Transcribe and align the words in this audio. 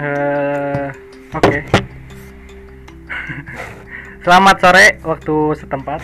Eh, 0.00 0.88
oke. 1.36 1.60
Selamat 4.24 4.56
sore 4.56 4.96
waktu 5.04 5.36
setempat. 5.60 6.00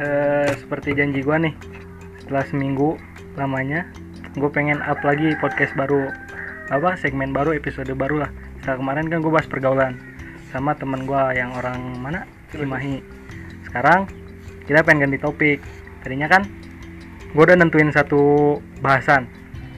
Eh, 0.00 0.48
seperti 0.56 0.96
janji 0.96 1.20
gua 1.20 1.36
nih, 1.36 1.52
setelah 2.24 2.48
seminggu 2.48 2.96
lamanya, 3.36 3.84
gue 4.32 4.48
pengen 4.48 4.80
up 4.80 5.04
lagi 5.04 5.36
podcast 5.44 5.76
baru, 5.76 6.08
apa 6.72 6.96
segmen 6.96 7.36
baru, 7.36 7.52
episode 7.52 7.92
baru 7.92 8.24
lah. 8.24 8.32
Setelah 8.64 8.80
kemarin 8.80 9.12
kan 9.12 9.20
gue 9.20 9.28
bahas 9.28 9.44
pergaulan 9.44 10.00
sama 10.48 10.72
temen 10.80 11.04
gua 11.04 11.28
yang 11.36 11.52
orang 11.52 12.00
mana, 12.00 12.24
Cimahi. 12.48 13.04
Sekarang 13.68 14.08
kita 14.64 14.80
pengen 14.80 15.04
ganti 15.04 15.20
topik. 15.20 15.60
Tadinya 16.00 16.32
kan 16.32 16.48
gue 17.36 17.42
udah 17.44 17.60
nentuin 17.60 17.92
satu 17.92 18.56
bahasan, 18.80 19.28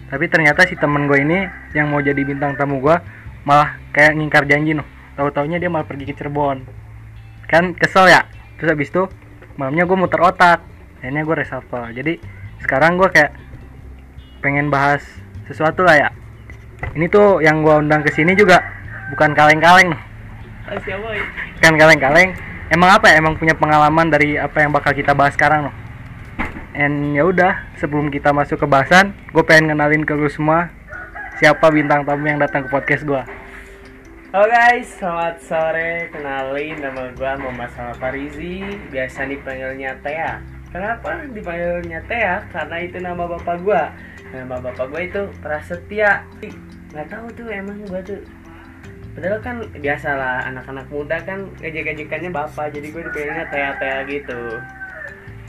tapi 0.06 0.30
ternyata 0.30 0.70
si 0.70 0.78
temen 0.78 1.10
gue 1.10 1.18
ini 1.18 1.50
yang 1.74 1.90
mau 1.90 1.98
jadi 1.98 2.22
bintang 2.22 2.54
tamu 2.54 2.78
gue 2.78 3.18
malah 3.50 3.82
kayak 3.90 4.14
ngingkar 4.14 4.46
janji 4.46 4.78
noh. 4.78 4.86
Tahu 5.18 5.34
taunya 5.34 5.58
dia 5.58 5.66
malah 5.66 5.82
pergi 5.82 6.06
ke 6.06 6.14
Cirebon. 6.14 6.62
Kan 7.50 7.74
kesel 7.74 8.06
ya? 8.06 8.30
Terus 8.62 8.78
habis 8.78 8.94
itu 8.94 9.10
malamnya 9.58 9.90
gue 9.90 9.96
muter 9.98 10.22
otak. 10.22 10.62
Akhirnya 11.02 11.26
gue 11.26 11.34
reshuffle. 11.34 11.90
Jadi 11.90 12.22
sekarang 12.62 12.94
gue 12.94 13.10
kayak 13.10 13.34
pengen 14.38 14.70
bahas 14.70 15.02
sesuatu 15.50 15.82
lah 15.82 15.98
ya. 15.98 16.08
Ini 16.94 17.10
tuh 17.10 17.42
yang 17.42 17.66
gue 17.66 17.74
undang 17.74 18.06
ke 18.06 18.14
sini 18.14 18.38
juga 18.38 18.62
bukan 19.10 19.34
kaleng-kaleng 19.34 19.90
kan 21.58 21.74
kaleng-kaleng. 21.74 22.30
Emang 22.70 22.94
apa 22.94 23.10
ya? 23.10 23.18
Emang 23.18 23.34
punya 23.34 23.58
pengalaman 23.58 24.06
dari 24.06 24.38
apa 24.38 24.62
yang 24.62 24.70
bakal 24.70 24.94
kita 24.94 25.10
bahas 25.10 25.34
sekarang 25.34 25.66
loh 25.66 25.74
and 26.80 27.18
ya 27.18 27.26
udah 27.26 27.66
sebelum 27.76 28.08
kita 28.08 28.30
masuk 28.30 28.62
ke 28.62 28.66
bahasan 28.66 29.12
gue 29.34 29.42
pengen 29.42 29.74
kenalin 29.74 30.06
ke 30.06 30.14
lu 30.14 30.30
semua 30.30 30.70
siapa 31.42 31.68
bintang 31.68 32.06
tamu 32.06 32.30
yang 32.30 32.38
datang 32.38 32.66
ke 32.66 32.68
podcast 32.70 33.02
gue 33.02 33.22
Halo 34.30 34.46
guys, 34.46 34.86
selamat 34.94 35.42
sore. 35.42 36.06
Kenalin 36.14 36.78
nama 36.78 37.10
gua 37.18 37.34
Muhammad 37.34 37.66
Salma 37.74 37.98
Farizi, 37.98 38.62
biasa 38.86 39.26
dipanggilnya 39.26 39.98
Tea. 40.06 40.38
Kenapa 40.70 41.26
dipanggilnya 41.34 41.98
Tea? 42.06 42.46
Karena 42.54 42.76
itu 42.78 43.02
nama 43.02 43.26
bapak 43.26 43.58
gua. 43.66 43.90
Nama 44.30 44.62
bapak 44.62 44.86
gua 44.86 45.02
itu 45.02 45.26
Prasetya. 45.42 46.22
Nggak 46.94 47.10
tahu 47.10 47.26
tuh 47.34 47.50
emang 47.50 47.82
gua 47.90 47.98
tuh 48.06 48.22
Padahal 49.18 49.42
kan 49.42 49.66
biasalah 49.74 50.46
anak-anak 50.46 50.86
muda 50.94 51.18
kan 51.26 51.50
ngejek-ngejekannya 51.58 52.30
bapak, 52.30 52.70
jadi 52.70 52.86
gue 52.86 53.02
dipanggilnya 53.10 53.46
Tea 53.50 53.70
Tea 53.82 53.98
gitu. 54.06 54.40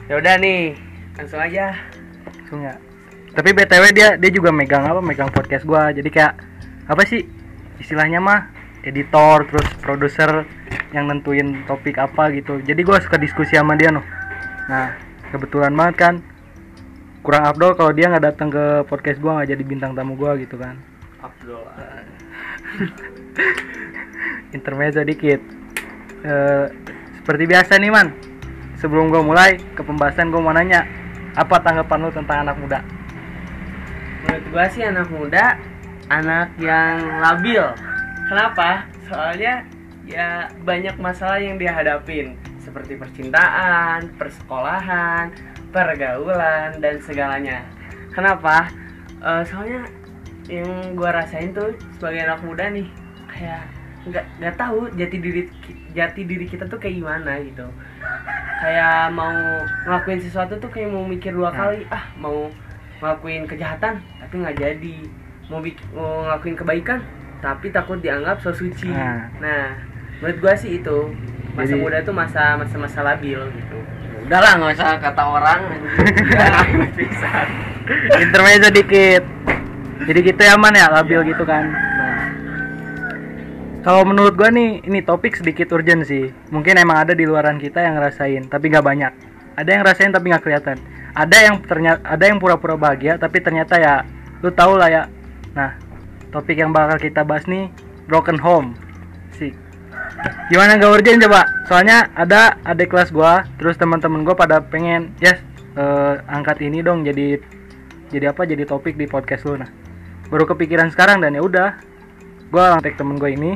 Ya 0.10 0.18
udah 0.18 0.36
nih, 0.42 0.74
langsung 1.22 1.38
aja. 1.38 1.78
langsung 2.26 2.66
ya 2.66 2.76
tapi 3.32 3.56
btw 3.56 3.96
dia 3.96 4.20
dia 4.20 4.28
juga 4.28 4.52
megang 4.52 4.84
apa 4.84 5.00
megang 5.00 5.32
podcast 5.32 5.64
gue 5.64 6.04
jadi 6.04 6.10
kayak 6.12 6.34
apa 6.92 7.02
sih 7.08 7.24
istilahnya 7.80 8.20
mah 8.20 8.61
editor 8.82 9.46
terus 9.48 9.68
produser 9.82 10.46
yang 10.92 11.08
nentuin 11.08 11.64
topik 11.66 12.02
apa 12.02 12.34
gitu. 12.34 12.60
Jadi 12.62 12.82
gue 12.82 12.98
suka 13.02 13.18
diskusi 13.22 13.56
sama 13.56 13.78
dia 13.78 13.94
noh. 13.94 14.04
Nah 14.68 14.98
kebetulan 15.32 15.74
banget 15.74 15.96
kan 15.98 16.14
kurang 17.22 17.46
Abdul 17.46 17.78
kalau 17.78 17.94
dia 17.94 18.10
nggak 18.10 18.26
datang 18.34 18.50
ke 18.50 18.84
podcast 18.90 19.22
gue 19.22 19.32
nggak 19.32 19.50
jadi 19.54 19.64
bintang 19.64 19.94
tamu 19.94 20.18
gue 20.18 20.48
gitu 20.48 20.58
kan. 20.58 20.76
Abdul. 21.22 21.62
intermezzo 24.58 25.06
dikit. 25.06 25.42
Eh, 26.22 26.66
seperti 27.22 27.44
biasa 27.46 27.78
nih 27.78 27.94
man. 27.94 28.10
Sebelum 28.82 29.14
gue 29.14 29.22
mulai 29.22 29.62
ke 29.78 29.86
pembahasan 29.86 30.34
gue 30.34 30.42
mau 30.42 30.52
nanya 30.52 30.90
apa 31.38 31.64
tanggapan 31.64 31.98
lu 32.04 32.12
tentang 32.12 32.44
anak 32.44 32.58
muda? 32.60 32.80
Menurut 34.22 34.46
gua 34.54 34.66
sih 34.70 34.84
anak 34.86 35.08
muda 35.10 35.58
anak 36.12 36.54
yang 36.60 37.24
labil. 37.24 37.64
Kenapa? 38.32 38.88
Soalnya 39.12 39.68
ya 40.08 40.48
banyak 40.64 40.96
masalah 41.04 41.36
yang 41.36 41.60
dia 41.60 41.76
hadapin 41.76 42.40
seperti 42.64 42.96
percintaan, 42.96 44.08
persekolahan, 44.16 45.36
pergaulan 45.76 46.80
dan 46.80 46.96
segalanya. 47.04 47.60
Kenapa? 48.16 48.72
Eh, 49.20 49.44
soalnya 49.44 49.84
yang 50.48 50.96
gua 50.96 51.12
rasain 51.12 51.52
tuh 51.52 51.76
sebagai 52.00 52.24
anak 52.24 52.40
muda 52.48 52.72
nih 52.72 52.88
kayak 53.28 53.68
nggak 54.08 54.26
nggak 54.40 54.56
tahu 54.58 54.88
jati 54.96 55.18
diri 55.22 55.42
jati 55.94 56.22
diri 56.26 56.48
kita 56.48 56.66
tuh 56.66 56.82
kayak 56.82 56.98
gimana 56.98 57.38
gitu 57.46 57.68
kayak 58.64 59.14
mau 59.14 59.30
ngelakuin 59.86 60.18
sesuatu 60.24 60.58
tuh 60.58 60.72
kayak 60.74 60.90
mau 60.90 61.06
mikir 61.06 61.36
dua 61.36 61.54
Nah. 61.54 61.58
kali 61.70 61.80
ah 61.94 62.10
mau 62.18 62.50
ngelakuin 62.98 63.46
kejahatan 63.46 64.02
tapi 64.02 64.34
nggak 64.42 64.58
jadi 64.58 64.98
mau, 65.54 65.62
mau 65.94 66.26
ngelakuin 66.26 66.56
kebaikan 66.58 67.00
tapi 67.42 67.74
takut 67.74 67.98
dianggap 67.98 68.40
so 68.40 68.54
suci. 68.54 68.88
Nah. 68.88 69.34
nah 69.42 69.76
menurut 70.22 70.38
gua 70.38 70.54
sih 70.54 70.78
itu. 70.78 71.12
Masa 71.58 71.76
Jadi- 71.76 71.82
muda 71.84 71.98
tuh 72.06 72.16
masa 72.16 72.56
masa 72.56 72.76
masa 72.78 73.00
labil 73.04 73.42
gitu. 73.42 73.78
Udahlah 74.30 74.52
nggak 74.62 74.72
usah 74.78 74.90
kata 75.02 75.24
orang. 75.26 75.60
Intermezzo 78.24 78.70
dikit. 78.72 79.24
Jadi 80.08 80.20
gitu 80.24 80.42
ya 80.42 80.56
man 80.56 80.78
ya 80.78 80.88
labil 80.88 81.34
gitu 81.34 81.44
kan. 81.44 81.66
Nah. 81.68 82.24
Kalau 83.82 84.06
menurut 84.06 84.38
gua 84.38 84.54
nih 84.54 84.86
ini 84.86 85.02
topik 85.02 85.36
sedikit 85.36 85.74
urgent 85.74 86.06
sih. 86.06 86.30
Mungkin 86.54 86.78
emang 86.78 87.02
ada 87.04 87.18
di 87.18 87.26
luaran 87.26 87.58
kita 87.58 87.82
yang 87.82 87.98
ngerasain 87.98 88.48
tapi 88.48 88.70
nggak 88.70 88.86
banyak. 88.86 89.12
Ada 89.58 89.70
yang 89.74 89.82
ngerasain 89.84 90.14
tapi 90.14 90.26
nggak 90.32 90.44
kelihatan. 90.46 90.78
Ada 91.12 91.38
yang 91.52 91.56
ternyata 91.66 92.00
ada 92.08 92.24
yang 92.24 92.40
pura-pura 92.40 92.80
bahagia 92.80 93.20
tapi 93.20 93.44
ternyata 93.44 93.76
ya 93.82 94.06
lu 94.40 94.54
tau 94.54 94.78
lah 94.80 94.88
ya. 94.88 95.04
Nah 95.52 95.91
topik 96.32 96.58
yang 96.58 96.72
bakal 96.72 96.98
kita 96.98 97.22
bahas 97.28 97.46
nih 97.46 97.68
broken 98.08 98.40
home. 98.40 98.74
Sih 99.36 99.52
gimana 100.52 100.76
gak 100.76 100.92
urgent 100.92 101.24
coba? 101.24 101.48
Soalnya 101.68 102.12
ada 102.16 102.60
adik 102.68 102.92
kelas 102.92 103.12
gua 103.12 103.48
terus 103.56 103.80
teman-teman 103.80 104.28
gua 104.28 104.36
pada 104.36 104.60
pengen 104.60 105.16
yes 105.24 105.40
eh, 105.76 106.16
angkat 106.28 106.64
ini 106.64 106.84
dong 106.84 107.08
jadi 107.08 107.40
jadi 108.12 108.36
apa 108.36 108.44
jadi 108.44 108.68
topik 108.68 109.00
di 109.00 109.08
podcast 109.08 109.48
lu. 109.48 109.60
Nah 109.60 109.70
baru 110.32 110.48
kepikiran 110.48 110.92
sekarang 110.92 111.20
dan 111.20 111.36
ya 111.36 111.44
udah 111.44 111.76
gua 112.52 112.76
kontak 112.80 112.96
temen 112.96 113.20
gue 113.20 113.32
ini 113.32 113.52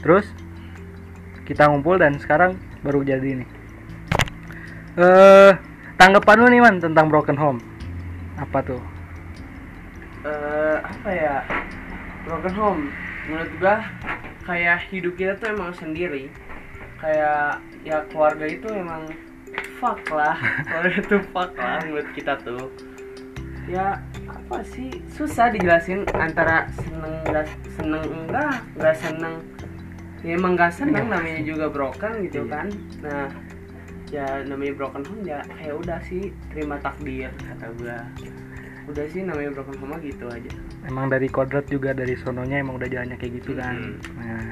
terus 0.00 0.28
kita 1.48 1.68
ngumpul 1.68 1.96
dan 1.96 2.20
sekarang 2.20 2.56
baru 2.84 3.00
jadi 3.04 3.40
ini 3.40 3.46
eh 4.96 5.52
tanggapan 5.96 6.36
lu 6.40 6.46
nih 6.48 6.60
man 6.64 6.76
tentang 6.80 7.08
broken 7.08 7.36
home? 7.36 7.60
Apa 8.36 8.60
tuh? 8.64 8.80
Eh 10.24 10.76
apa 10.80 11.10
ya 11.12 11.36
broken 12.26 12.54
home. 12.58 12.82
Menurut 13.30 13.50
gua 13.62 13.76
kayak 14.42 14.90
hidup 14.90 15.14
kita 15.14 15.38
tuh 15.38 15.54
emang 15.54 15.70
sendiri. 15.72 16.26
Kayak 16.98 17.62
ya 17.86 18.02
keluarga 18.10 18.46
itu 18.50 18.66
emang 18.74 19.06
fuck 19.78 20.02
lah. 20.10 20.34
Keluarga 20.66 20.98
itu 20.98 21.16
fuck 21.30 21.52
lah 21.54 21.78
menurut 21.86 22.08
kita 22.12 22.34
tuh. 22.42 22.66
Ya 23.70 24.02
apa 24.26 24.62
sih? 24.66 24.90
Susah 25.10 25.50
dijelasin 25.50 26.06
antara 26.14 26.66
seneng 26.74 27.14
nggak 27.26 27.46
seneng 27.78 28.02
enggak 28.04 28.54
nggak 28.74 28.96
seneng. 28.98 29.36
Ya 30.26 30.34
emang 30.34 30.58
nggak 30.58 30.74
seneng 30.74 31.06
namanya 31.06 31.42
juga 31.46 31.70
broken 31.70 32.26
gitu 32.26 32.46
Iya. 32.46 32.50
kan. 32.50 32.66
Nah 33.02 33.26
ya 34.06 34.26
namanya 34.46 34.74
broken 34.78 35.02
home 35.02 35.26
ya 35.26 35.42
kayak 35.58 35.82
udah 35.82 35.98
sih 36.06 36.30
terima 36.54 36.78
takdir 36.78 37.26
kata 37.42 37.66
gua 37.74 37.98
udah 38.86 39.04
sih 39.10 39.22
namanya 39.26 39.50
broken 39.58 39.76
home 39.82 39.98
gitu 40.02 40.30
aja. 40.30 40.52
Emang 40.86 41.10
dari 41.10 41.26
kodrat 41.26 41.66
juga 41.66 41.90
dari 41.90 42.14
sononya 42.14 42.62
emang 42.62 42.78
udah 42.78 42.86
jalannya 42.86 43.18
kayak 43.18 43.42
gitu 43.42 43.58
kan. 43.58 43.74
Mhm. 43.74 43.98
nah 44.22 44.48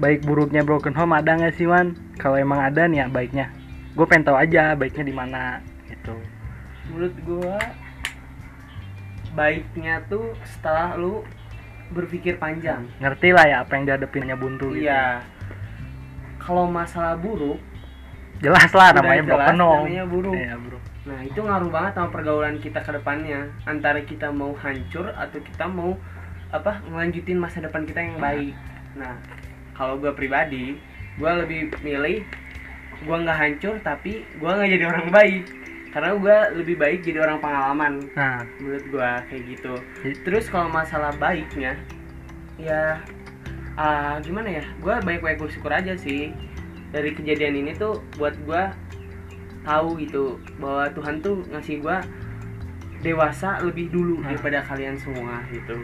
baik 0.00 0.24
buruknya 0.24 0.64
broken 0.64 0.96
home 0.96 1.12
ada 1.12 1.36
nggak 1.36 1.54
sih 1.60 1.68
man 1.68 1.92
kalau 2.16 2.38
emang 2.38 2.62
ada 2.62 2.86
nih 2.86 3.04
ya 3.04 3.06
baiknya. 3.10 3.46
Gue 3.98 4.06
pengen 4.06 4.30
tahu 4.30 4.36
aja 4.38 4.78
baiknya 4.78 5.04
di 5.04 5.14
mana 5.14 5.42
gitu. 5.90 6.14
Menurut 6.90 7.14
gua 7.26 7.58
baiknya 9.34 10.02
tuh 10.06 10.34
setelah 10.46 10.94
lu 10.94 11.26
berpikir 11.90 12.38
panjang. 12.38 12.86
Ngerti 13.02 13.34
lah 13.34 13.46
ya 13.50 13.56
apa 13.66 13.74
yang 13.74 13.84
dihadapinnya 13.90 14.38
buntu 14.38 14.70
gitu. 14.78 14.86
Iya. 14.86 15.26
Kalau 16.38 16.70
masalah 16.70 17.18
buruk 17.18 17.58
jelas 18.40 18.70
lah 18.72 18.94
namanya 18.96 19.22
jelas 19.26 19.28
broken 19.28 19.58
home. 19.58 19.84
namanya 19.84 20.04
buruk. 20.06 20.34
Iya, 20.38 20.54
bro 20.56 20.78
nah 21.10 21.26
itu 21.26 21.42
ngaruh 21.42 21.74
banget 21.74 21.98
sama 21.98 22.08
pergaulan 22.14 22.62
kita 22.62 22.78
ke 22.78 22.94
depannya. 22.94 23.50
Antara 23.66 23.98
kita 24.06 24.30
mau 24.30 24.54
hancur 24.54 25.10
atau 25.10 25.42
kita 25.42 25.66
mau 25.66 25.98
apa 26.54 26.78
ngelanjutin 26.86 27.38
masa 27.38 27.58
depan 27.58 27.82
kita 27.82 27.98
yang 27.98 28.18
baik. 28.22 28.54
Nah 28.94 29.18
kalau 29.74 29.98
gua 29.98 30.14
pribadi 30.14 30.78
gua 31.18 31.42
lebih 31.42 31.74
milih 31.82 32.22
gua 33.02 33.26
nggak 33.26 33.38
hancur 33.38 33.74
tapi 33.82 34.22
gua 34.38 34.54
nggak 34.62 34.70
jadi 34.78 34.84
orang 34.86 35.08
baik. 35.10 35.44
Karena 35.90 36.14
gua 36.14 36.36
lebih 36.54 36.78
baik 36.78 37.02
jadi 37.02 37.18
orang 37.26 37.42
pengalaman 37.42 38.06
nah. 38.14 38.46
menurut 38.62 38.84
gua 38.94 39.10
kayak 39.26 39.42
gitu. 39.50 39.74
Terus 40.22 40.46
kalau 40.46 40.70
masalah 40.70 41.10
baiknya 41.18 41.74
ya 42.54 43.02
ah, 43.74 44.22
gimana 44.22 44.62
ya? 44.62 44.64
Gua 44.78 45.02
baik-baik 45.02 45.42
bersyukur 45.42 45.74
aja 45.74 45.98
sih. 45.98 46.30
Dari 46.94 47.14
kejadian 47.14 47.66
ini 47.66 47.74
tuh 47.74 48.02
buat 48.18 48.38
gua 48.46 48.74
tahu 49.62 49.98
gitu 49.98 50.24
bahwa 50.56 50.88
Tuhan 50.90 51.20
tuh 51.20 51.40
ngasih 51.48 51.80
gua 51.80 52.00
dewasa 53.00 53.60
lebih 53.60 53.88
dulu 53.88 54.20
Nah. 54.20 54.32
daripada 54.32 54.60
kalian 54.62 54.94
semua 54.94 55.40
gitu 55.48 55.76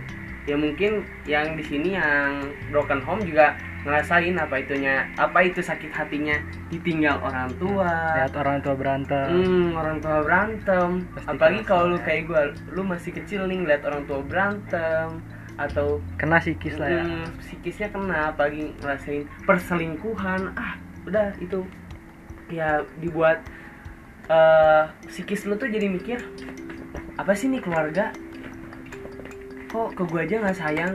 ya 0.47 0.55
mungkin 0.55 1.03
yang 1.25 1.57
di 1.57 1.65
sini 1.65 1.97
yang 1.97 2.39
broken 2.71 3.03
home 3.03 3.19
juga 3.21 3.57
ngerasain 3.83 4.35
apa 4.35 4.59
itunya 4.59 5.03
apa 5.17 5.43
itu 5.43 5.59
sakit 5.59 5.91
hatinya 5.91 6.35
ditinggal 6.69 7.19
orang 7.19 7.51
tua 7.57 8.15
lihat 8.15 8.35
orang 8.35 8.59
tua 8.61 8.75
berantem 8.75 9.27
Hmm, 9.27 9.75
orang 9.75 9.99
tua 9.99 10.23
berantem. 10.23 10.89
Pasti 11.15 11.27
Apalagi 11.29 11.61
kalau 11.63 11.95
lu 11.95 11.99
kayak 11.99 12.23
gue, 12.27 12.43
lu 12.71 12.83
masih 12.83 13.11
kecil 13.13 13.47
nih 13.47 13.59
ngeliat 13.59 13.83
orang 13.83 14.03
tua 14.05 14.21
berantem 14.23 15.23
atau 15.57 15.99
kena 16.15 16.37
psikis 16.37 16.77
lah 16.77 16.91
ya 16.91 17.03
hmm, 17.03 17.27
psikisnya 17.39 17.89
kena, 17.89 18.21
apalagi 18.29 18.75
ngerasain 18.83 19.23
perselingkuhan. 19.47 20.51
Ah, 20.55 20.75
udah 21.07 21.31
itu 21.39 21.63
ya 22.47 22.83
dibuat 22.99 23.39
eh 24.27 24.83
psikis 25.07 25.47
lu 25.47 25.55
tuh 25.55 25.71
jadi 25.71 25.87
mikir 25.87 26.19
apa 27.17 27.33
sih 27.33 27.47
nih 27.49 27.63
keluarga? 27.63 28.11
Kok 29.71 29.95
ke 29.95 30.03
gue 30.07 30.21
aja 30.27 30.37
nggak 30.43 30.59
sayang? 30.59 30.93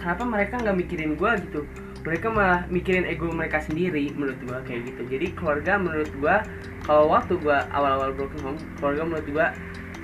Kenapa 0.00 0.22
mereka 0.28 0.60
nggak 0.60 0.76
mikirin 0.76 1.16
gue 1.16 1.30
gitu? 1.48 1.60
Mereka 2.04 2.28
malah 2.28 2.68
mikirin 2.68 3.08
ego 3.08 3.32
mereka 3.32 3.64
sendiri 3.64 4.12
menurut 4.12 4.36
gue 4.44 4.58
kayak 4.68 4.80
gitu. 4.92 5.02
Jadi 5.08 5.26
keluarga 5.32 5.80
menurut 5.80 6.12
gue 6.12 6.36
kalau 6.84 7.08
waktu 7.08 7.40
gue 7.40 7.58
awal-awal 7.72 8.12
broken 8.12 8.40
home, 8.44 8.60
keluarga 8.76 9.02
menurut 9.08 9.28
gue 9.28 9.46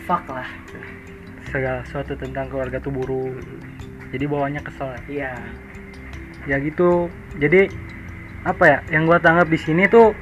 fuck 0.09 0.25
lah. 0.27 0.49
segala 1.51 1.83
sesuatu 1.83 2.15
tentang 2.15 2.47
keluarga 2.47 2.79
tuh 2.79 2.95
buruk 2.95 3.35
jadi 4.15 4.25
bawahnya 4.31 4.63
kesel 4.63 4.95
Iya. 5.11 5.35
ya 6.47 6.57
gitu 6.63 7.11
jadi 7.43 7.67
apa 8.47 8.65
ya 8.65 8.79
yang 8.95 9.11
gua 9.11 9.19
tanggap 9.19 9.51
di 9.51 9.59
sini 9.59 9.91
tuh 9.91 10.15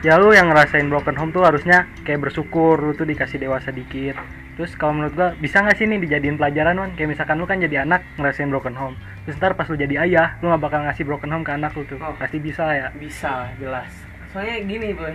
ya 0.00 0.16
lu 0.16 0.32
yang 0.32 0.48
ngerasain 0.48 0.88
broken 0.88 1.12
home 1.12 1.28
tuh 1.28 1.44
harusnya 1.44 1.84
kayak 2.08 2.24
bersyukur 2.24 2.80
lu 2.80 2.96
tuh 2.96 3.04
dikasih 3.04 3.36
dewasa 3.36 3.68
dikit. 3.68 4.16
Terus 4.56 4.72
kalau 4.76 4.96
menurut 4.96 5.12
gua 5.16 5.28
bisa 5.36 5.60
nggak 5.60 5.76
sih 5.76 5.88
nih 5.88 6.00
dijadiin 6.00 6.36
pelajaran 6.40 6.76
man 6.76 6.92
kayak 6.96 7.16
misalkan 7.16 7.36
lu 7.36 7.44
kan 7.44 7.60
jadi 7.60 7.84
anak 7.84 8.04
ngerasain 8.16 8.48
broken 8.48 8.76
home. 8.76 8.96
Terus 9.28 9.36
ntar 9.36 9.52
pas 9.56 9.68
lu 9.68 9.76
jadi 9.76 10.08
ayah 10.08 10.40
lu 10.40 10.48
nggak 10.48 10.62
bakal 10.64 10.80
ngasih 10.84 11.04
broken 11.04 11.30
home 11.32 11.44
ke 11.44 11.52
anak 11.52 11.72
lu 11.76 11.84
tuh. 11.84 12.00
Oh. 12.00 12.16
pasti 12.16 12.40
bisa 12.40 12.64
ya. 12.72 12.88
Bisa 12.96 13.52
jelas. 13.60 13.92
Soalnya 14.32 14.62
gini 14.64 14.96
boy, 14.96 15.12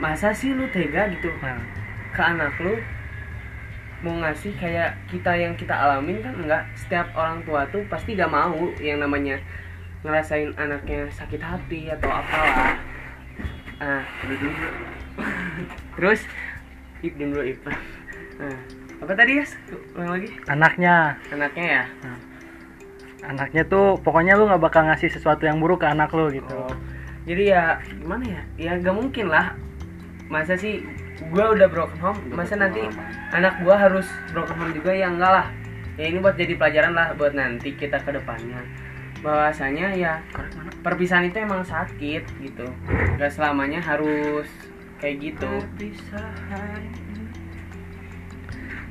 masa 0.00 0.32
sih 0.32 0.56
lu 0.56 0.64
tega 0.72 1.08
gitu? 1.12 1.28
Nah. 1.44 1.60
Ke 2.14 2.22
anak 2.22 2.56
lu 2.62 2.78
mau 4.04 4.14
ngasih 4.20 4.52
kayak 4.60 4.94
kita 5.08 5.32
yang 5.32 5.56
kita 5.56 5.72
alamin 5.72 6.20
kan 6.20 6.36
enggak 6.36 6.62
setiap 6.76 7.08
orang 7.16 7.40
tua 7.48 7.64
tuh 7.72 7.80
pasti 7.88 8.12
gak 8.12 8.28
mau 8.28 8.68
yang 8.76 9.00
namanya 9.00 9.40
ngerasain 10.04 10.52
anaknya 10.60 11.08
sakit 11.08 11.40
hati 11.40 11.88
atau 11.88 12.12
apalah 12.12 12.93
ah. 13.84 14.04
Dulu 14.24 14.48
terus 15.94 16.20
ip 17.04 17.14
dulu 17.20 17.44
ip. 17.44 17.62
Nah, 18.40 18.58
apa 19.04 19.12
tadi 19.14 19.38
ya 19.38 19.46
ulang 19.94 20.10
lagi. 20.18 20.28
Anaknya. 20.48 21.20
Anaknya 21.30 21.64
ya? 21.64 21.84
Anaknya 23.24 23.62
tuh 23.68 24.00
pokoknya 24.00 24.36
lu 24.36 24.48
nggak 24.48 24.62
bakal 24.64 24.84
ngasih 24.88 25.12
sesuatu 25.12 25.44
yang 25.44 25.60
buruk 25.60 25.84
ke 25.84 25.88
anak 25.88 26.10
lu 26.12 26.28
gitu. 26.32 26.56
Oh, 26.56 26.74
jadi 27.28 27.42
ya 27.44 27.62
gimana 28.00 28.24
ya? 28.26 28.42
Ya 28.58 28.72
gak 28.80 28.96
mungkin 28.96 29.30
lah. 29.30 29.56
Masa 30.28 30.56
sih 30.56 30.82
gua 31.30 31.54
udah 31.54 31.68
broken 31.70 32.00
home 32.02 32.20
masa 32.34 32.58
nanti 32.58 32.84
anak 33.32 33.60
gua 33.62 33.78
harus 33.78 34.08
broken 34.34 34.56
home 34.58 34.72
juga? 34.76 34.92
Ya 34.92 35.08
enggak 35.08 35.32
lah. 35.32 35.46
Ya 35.94 36.10
ini 36.10 36.18
buat 36.18 36.34
jadi 36.34 36.58
pelajaran 36.58 36.92
lah 36.92 37.14
buat 37.14 37.38
nanti 37.38 37.70
kita 37.78 38.02
ke 38.02 38.10
depannya 38.10 38.83
bahwasanya 39.24 39.96
ya 39.96 40.20
perpisahan 40.84 41.32
itu 41.32 41.40
emang 41.40 41.64
sakit 41.64 42.28
gitu. 42.44 42.68
Gak 43.16 43.32
selamanya 43.32 43.80
harus 43.80 44.44
kayak 45.00 45.32
gitu. 45.32 45.50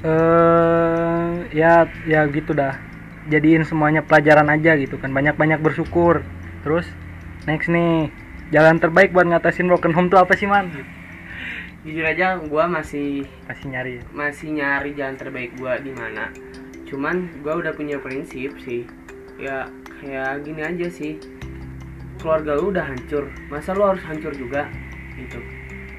Eh 0.02 1.30
ya 1.54 1.86
ya 2.10 2.26
gitu 2.34 2.58
dah. 2.58 2.82
Jadiin 3.30 3.64
semuanya 3.64 4.02
pelajaran 4.02 4.50
aja 4.50 4.74
gitu 4.76 4.98
kan. 4.98 5.14
Banyak-banyak 5.14 5.62
bersyukur. 5.62 6.26
Terus 6.66 6.90
next 7.46 7.70
nih. 7.70 8.10
Jalan 8.50 8.78
terbaik 8.78 9.14
buat 9.16 9.26
ngatasin 9.26 9.70
broken 9.70 9.94
home 9.94 10.10
tuh 10.10 10.22
apa 10.22 10.34
sih 10.38 10.50
man? 10.50 10.70
Jujur 11.82 12.06
aja 12.06 12.38
gua 12.38 12.70
masih 12.70 13.26
masih 13.50 13.66
nyari. 13.70 13.92
ya? 13.98 14.02
masih 14.14 14.50
nyari 14.54 14.92
jalan 14.94 15.18
terbaik 15.18 15.52
gua 15.58 15.82
di 15.82 15.90
mana. 15.90 16.30
Cuman 16.86 17.34
gua 17.42 17.58
udah 17.64 17.74
punya 17.74 17.98
prinsip 17.98 18.54
sih. 18.62 18.86
Ya 19.42 19.66
kayak 20.04 20.44
gini 20.44 20.62
aja 20.62 20.88
sih. 20.92 21.16
Keluarga 22.20 22.56
lu 22.56 22.72
udah 22.72 22.86
hancur 22.88 23.28
masa 23.52 23.76
lu 23.76 23.84
harus 23.84 24.04
hancur 24.04 24.32
juga? 24.36 24.68
Gitu. 25.16 25.40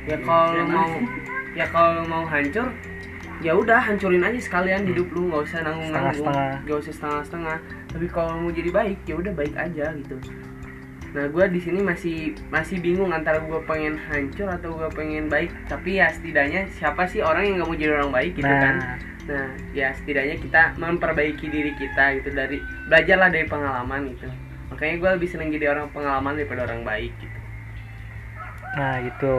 Ya 0.05 0.17
kalau 0.21 0.53
lu 0.53 0.65
mau 0.69 0.93
ya 1.57 1.67
kalau 1.69 1.91
lu 2.01 2.05
mau 2.09 2.25
hancur 2.29 2.69
ya 3.43 3.53
udah 3.53 3.81
hancurin 3.83 4.25
aja 4.25 4.41
sekalian 4.41 4.89
hidup 4.89 5.11
lu 5.13 5.29
nggak 5.29 5.43
usah 5.45 5.61
nanggung 5.67 5.91
nanggung 5.91 6.33
nggak 6.65 6.79
usah 6.81 6.93
setengah 6.95 7.23
setengah 7.27 7.59
tapi 7.91 8.07
kalau 8.09 8.41
mau 8.41 8.53
jadi 8.55 8.71
baik 8.71 8.99
ya 9.05 9.15
udah 9.21 9.33
baik 9.33 9.55
aja 9.57 9.93
gitu. 9.97 10.17
Nah 11.15 11.31
gue 11.31 11.45
di 11.53 11.61
sini 11.63 11.79
masih 11.79 12.35
masih 12.51 12.83
bingung 12.83 13.15
antara 13.15 13.39
gue 13.39 13.61
pengen 13.69 13.95
hancur 13.97 14.49
atau 14.51 14.75
gue 14.75 14.91
pengen 14.97 15.31
baik. 15.31 15.53
Tapi 15.69 16.01
ya 16.03 16.11
setidaknya 16.11 16.67
siapa 16.75 17.07
sih 17.07 17.23
orang 17.23 17.47
yang 17.47 17.55
nggak 17.63 17.69
mau 17.69 17.77
jadi 17.79 17.93
orang 18.01 18.13
baik 18.13 18.33
gitu 18.39 18.51
kan 18.51 18.99
nah 19.25 19.49
nah 19.49 19.57
ya 19.73 19.89
setidaknya 19.97 20.37
kita 20.37 20.77
memperbaiki 20.77 21.49
diri 21.49 21.73
kita 21.77 22.21
gitu 22.21 22.29
dari 22.33 22.61
belajarlah 22.89 23.33
dari 23.33 23.47
pengalaman 23.49 24.13
gitu. 24.13 24.29
Makanya 24.69 24.95
gue 25.01 25.11
lebih 25.17 25.29
seneng 25.29 25.49
jadi 25.53 25.73
orang 25.73 25.89
pengalaman 25.93 26.37
daripada 26.37 26.69
orang 26.69 26.85
baik 26.85 27.13
gitu. 27.17 27.39
Nah 28.77 29.01
gitu. 29.01 29.37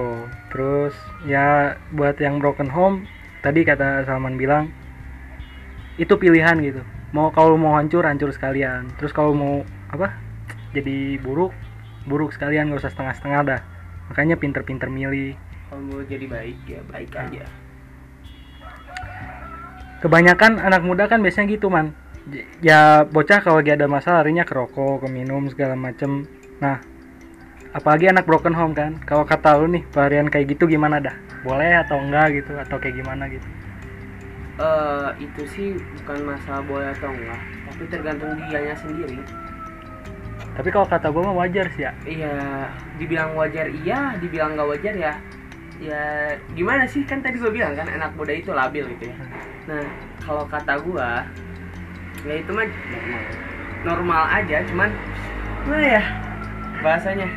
Terus 0.50 0.96
ya 1.30 1.78
buat 1.94 2.18
yang 2.18 2.42
broken 2.42 2.70
home 2.70 3.06
tadi 3.46 3.62
kata 3.62 4.10
Salman 4.10 4.42
bilang 4.42 4.74
itu 6.02 6.14
pilihan 6.18 6.58
gitu. 6.66 6.82
Mau 7.14 7.30
kalau 7.30 7.54
mau 7.54 7.78
hancur 7.78 8.06
hancur 8.10 8.34
sekalian. 8.34 8.90
Terus 8.98 9.14
kalau 9.14 9.38
mau 9.38 9.62
apa 9.94 10.18
jadi 10.74 11.22
buruk 11.22 11.54
buruk 12.06 12.34
sekalian 12.34 12.74
gak 12.74 12.86
usah 12.86 12.94
setengah-setengah 12.94 13.42
dah. 13.46 13.62
Makanya 14.10 14.38
pinter-pinter 14.38 14.90
milih. 14.90 15.38
Kalau 15.70 15.82
mau 15.82 16.02
jadi 16.06 16.26
baik 16.26 16.58
ya 16.66 16.82
baik 16.90 17.14
aja 17.14 17.65
kebanyakan 20.04 20.60
anak 20.60 20.82
muda 20.84 21.08
kan 21.08 21.22
biasanya 21.22 21.56
gitu 21.56 21.72
man. 21.72 21.96
Ya 22.60 23.06
bocah 23.06 23.40
kalau 23.46 23.62
lagi 23.62 23.78
ada 23.78 23.86
masalah 23.86 24.26
larinya 24.26 24.42
ke 24.42 24.58
rokok 24.58 25.06
ke 25.06 25.08
minum 25.14 25.46
segala 25.48 25.78
macem. 25.78 26.26
Nah 26.58 26.82
apalagi 27.76 28.10
anak 28.10 28.26
broken 28.26 28.56
home 28.58 28.74
kan. 28.74 28.98
Kalau 29.06 29.24
kata 29.24 29.62
lu 29.62 29.70
nih 29.70 29.84
pelarian 29.94 30.28
kayak 30.28 30.58
gitu 30.58 30.66
gimana 30.66 30.98
dah? 30.98 31.16
Boleh 31.46 31.86
atau 31.86 32.02
enggak 32.02 32.42
gitu 32.42 32.58
atau 32.58 32.82
kayak 32.82 32.98
gimana 32.98 33.30
gitu? 33.30 33.48
Eh 34.56 35.10
itu 35.22 35.42
sih 35.52 35.68
bukan 36.02 36.34
masalah 36.34 36.64
boleh 36.66 36.90
atau 36.96 37.12
enggak 37.12 37.42
tapi 37.76 37.84
tergantung 37.92 38.32
dianya 38.48 38.76
sendiri. 38.80 39.20
Tapi 40.56 40.72
kalau 40.72 40.88
kata 40.88 41.12
gue 41.12 41.20
mah 41.20 41.36
wajar 41.36 41.68
sih 41.76 41.84
ya. 41.84 41.92
Iya 42.08 42.36
dibilang 42.96 43.36
wajar 43.36 43.68
iya 43.68 44.16
dibilang 44.24 44.56
nggak 44.56 44.70
wajar 44.72 44.96
ya 44.96 45.14
ya 45.80 46.36
gimana 46.56 46.88
sih? 46.88 47.04
Kan 47.04 47.20
tadi 47.20 47.40
gue 47.40 47.52
bilang 47.52 47.76
kan 47.76 47.88
anak 47.90 48.16
muda 48.16 48.32
itu 48.32 48.52
labil 48.52 48.88
gitu 48.96 49.12
ya. 49.12 49.16
Nah 49.68 49.84
kalau 50.24 50.44
kata 50.48 50.80
gue 50.80 51.10
ya 52.26 52.34
itu 52.42 52.50
mah 52.54 52.66
normal, 53.86 54.26
aja 54.32 54.66
cuman 54.66 54.90
gimana 55.66 55.86
ya 56.00 56.04
bahasanya? 56.82 57.30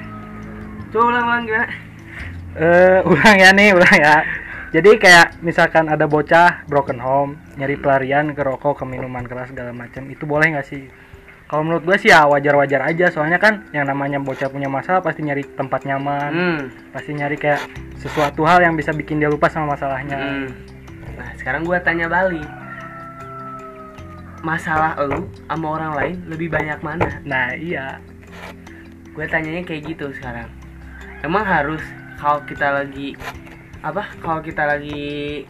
Coba 0.88 1.04
ulang 1.12 1.25
ulang 1.28 1.42
gimana? 1.45 1.68
Eh 2.57 2.99
ulang 3.04 3.37
ya 3.37 3.50
nih 3.52 3.76
ulang 3.76 3.97
ya. 3.97 4.16
Jadi 4.68 5.00
kayak 5.00 5.40
misalkan 5.40 5.88
ada 5.88 6.04
bocah 6.04 6.68
broken 6.68 7.00
home 7.00 7.40
nyari 7.57 7.80
pelarian 7.80 8.37
ke 8.37 8.45
rokok 8.45 8.80
ke 8.80 8.85
minuman 8.85 9.25
keras 9.25 9.49
segala 9.49 9.73
macam 9.73 10.04
itu 10.12 10.28
boleh 10.28 10.52
nggak 10.52 10.68
sih 10.68 10.92
kalau 11.49 11.64
menurut 11.64 11.83
gue 11.88 11.97
sih 11.97 12.12
ya 12.12 12.28
wajar-wajar 12.28 12.85
aja 12.85 13.09
soalnya 13.09 13.40
kan 13.40 13.64
yang 13.73 13.88
namanya 13.88 14.21
bocah 14.21 14.52
punya 14.52 14.69
masalah 14.69 15.00
pasti 15.00 15.25
nyari 15.25 15.49
tempat 15.57 15.88
nyaman 15.88 16.31
hmm. 16.31 16.61
pasti 16.93 17.17
nyari 17.17 17.40
kayak 17.40 17.64
sesuatu 17.97 18.45
hal 18.45 18.61
yang 18.61 18.76
bisa 18.76 18.93
bikin 18.93 19.17
dia 19.19 19.33
lupa 19.33 19.49
sama 19.49 19.75
masalahnya 19.75 20.17
Hmm. 20.19 20.49
Nah, 21.19 21.35
sekarang 21.35 21.67
gua 21.67 21.83
tanya 21.83 22.07
balik. 22.07 22.47
Masalah 24.47 24.95
lu 25.02 25.26
sama 25.50 25.67
orang 25.67 25.93
lain 25.99 26.17
lebih 26.31 26.47
banyak 26.47 26.78
mana? 26.78 27.19
nah 27.26 27.50
iya 27.59 27.99
Gue 29.11 29.26
tanyanya 29.26 29.67
kayak 29.67 29.83
gitu 29.83 30.14
sekarang. 30.14 30.47
Emang 31.26 31.43
harus 31.43 31.83
kalau 32.23 32.38
kita 32.47 32.71
lagi 32.71 33.19
apa? 33.83 34.07
Kalau 34.23 34.38
kita 34.38 34.62
lagi 34.62 35.43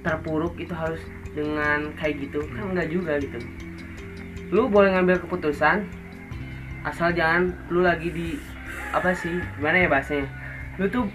terpuruk 0.00 0.56
itu 0.56 0.72
harus 0.72 1.04
dengan 1.36 1.92
kayak 2.00 2.24
gitu? 2.24 2.40
Kan 2.56 2.72
enggak 2.72 2.88
juga 2.88 3.20
gitu. 3.20 3.36
Lu 4.50 4.66
boleh 4.66 4.90
ngambil 4.90 5.22
keputusan 5.22 5.86
asal 6.82 7.14
jangan 7.14 7.54
lu 7.70 7.86
lagi 7.86 8.10
di 8.10 8.34
apa 8.90 9.14
sih? 9.14 9.30
Gimana 9.58 9.86
ya 9.86 9.88
bahasanya? 9.88 10.26
Lu 10.82 10.90
tuh 10.90 11.06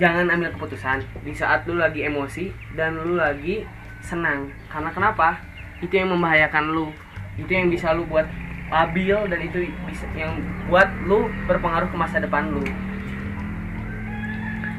jangan 0.00 0.28
ambil 0.32 0.52
keputusan 0.56 1.04
di 1.24 1.32
saat 1.36 1.68
lu 1.68 1.76
lagi 1.76 2.04
emosi 2.04 2.48
dan 2.76 2.96
lu 2.96 3.16
lagi 3.16 3.64
senang 4.00 4.48
karena 4.68 4.92
kenapa 4.92 5.40
itu 5.80 5.90
yang 5.90 6.12
membahayakan 6.14 6.70
lu 6.70 6.92
itu 7.40 7.50
yang 7.50 7.66
bisa 7.72 7.96
lu 7.96 8.04
buat 8.06 8.28
labil 8.68 9.16
dan 9.26 9.40
itu 9.40 9.64
bisa 9.88 10.04
yang 10.12 10.38
buat 10.68 10.86
lu 11.08 11.26
berpengaruh 11.48 11.88
ke 11.88 11.96
masa 11.96 12.20
depan 12.20 12.52
lu 12.52 12.62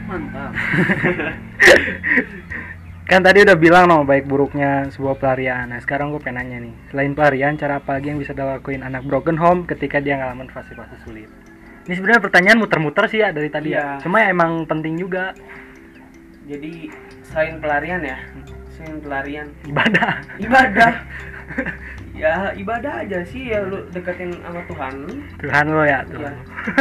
mantap 0.06 0.54
kan 3.10 3.20
tadi 3.20 3.42
udah 3.42 3.58
bilang 3.58 3.90
no 3.90 4.06
baik 4.06 4.24
buruknya 4.24 4.86
sebuah 4.88 5.18
pelarian 5.18 5.66
nah 5.68 5.82
sekarang 5.82 6.14
gue 6.14 6.22
pengen 6.22 6.38
nanya 6.40 6.58
nih 6.62 6.74
selain 6.88 7.12
pelarian 7.12 7.58
cara 7.58 7.82
apa 7.82 7.98
lagi 7.98 8.08
yang 8.08 8.22
bisa 8.22 8.32
dilakuin 8.32 8.82
anak 8.82 9.02
broken 9.04 9.34
home 9.34 9.66
ketika 9.66 9.98
dia 9.98 10.16
ngalamin 10.16 10.46
fase-fase 10.48 10.94
sulit 11.02 11.26
ini 11.84 11.94
sebenarnya 11.94 12.22
pertanyaan 12.22 12.62
muter-muter 12.62 13.10
sih 13.10 13.20
ya 13.20 13.34
dari 13.34 13.50
tadi 13.50 13.74
ya 13.74 13.98
Iya. 13.98 14.06
cuma 14.06 14.22
ya 14.22 14.30
emang 14.30 14.64
penting 14.64 14.96
juga 14.96 15.34
Jadi 16.46 16.90
selain 17.22 17.62
pelarian 17.62 18.02
ya, 18.02 18.18
selain 18.74 18.98
pelarian 19.00 19.48
ibadah 19.66 20.18
ibadah. 20.42 20.94
ya 22.26 22.50
ibadah 22.58 23.06
aja 23.06 23.22
sih 23.22 23.54
ya 23.54 23.62
lu 23.62 23.86
deketin 23.90 24.34
sama 24.42 24.66
Tuhan. 24.66 24.96
Tuhan 25.38 25.66
lo 25.70 25.86
ya 25.86 26.02
Ya, 26.02 26.10
Tuhan 26.10 26.34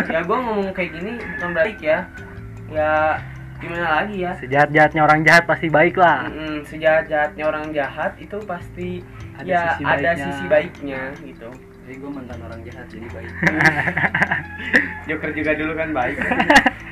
ya 0.09 0.21
gue 0.25 0.39
ngomong 0.41 0.73
kayak 0.73 0.89
gini 0.97 1.21
bukan 1.37 1.51
baik 1.53 1.79
ya. 1.85 2.09
Ya 2.73 3.21
gimana 3.59 3.87
lagi 3.91 4.17
ya? 4.23 4.33
sejahat-jahatnya 4.39 5.01
orang 5.03 5.21
jahat 5.23 5.45
pasti 5.45 5.67
baik 5.69 5.95
lah 5.95 6.31
Mm-mm, 6.31 6.63
sejahat-jahatnya 6.65 7.45
orang 7.45 7.67
jahat 7.71 8.13
itu 8.17 8.37
pasti 8.43 9.03
Ada 9.35 9.47
ya 9.47 9.63
sisi 9.75 9.83
ada 9.83 9.95
baiknya. 9.95 10.25
sisi 10.27 10.45
baiknya 10.47 11.01
gitu. 11.23 11.49
Jadi 11.89 11.95
gue 11.97 12.11
mantan 12.11 12.39
orang 12.43 12.61
jahat 12.63 12.87
jadi 12.87 13.09
baik. 13.09 13.33
Joker 15.09 15.31
juga 15.33 15.51
dulu 15.55 15.73
kan 15.73 15.89
baik. 15.91 16.17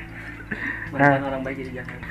Mantan 0.91 1.23
orang 1.23 1.41
baik 1.43 1.55
jadi 1.59 1.71
jahat. 1.79 1.99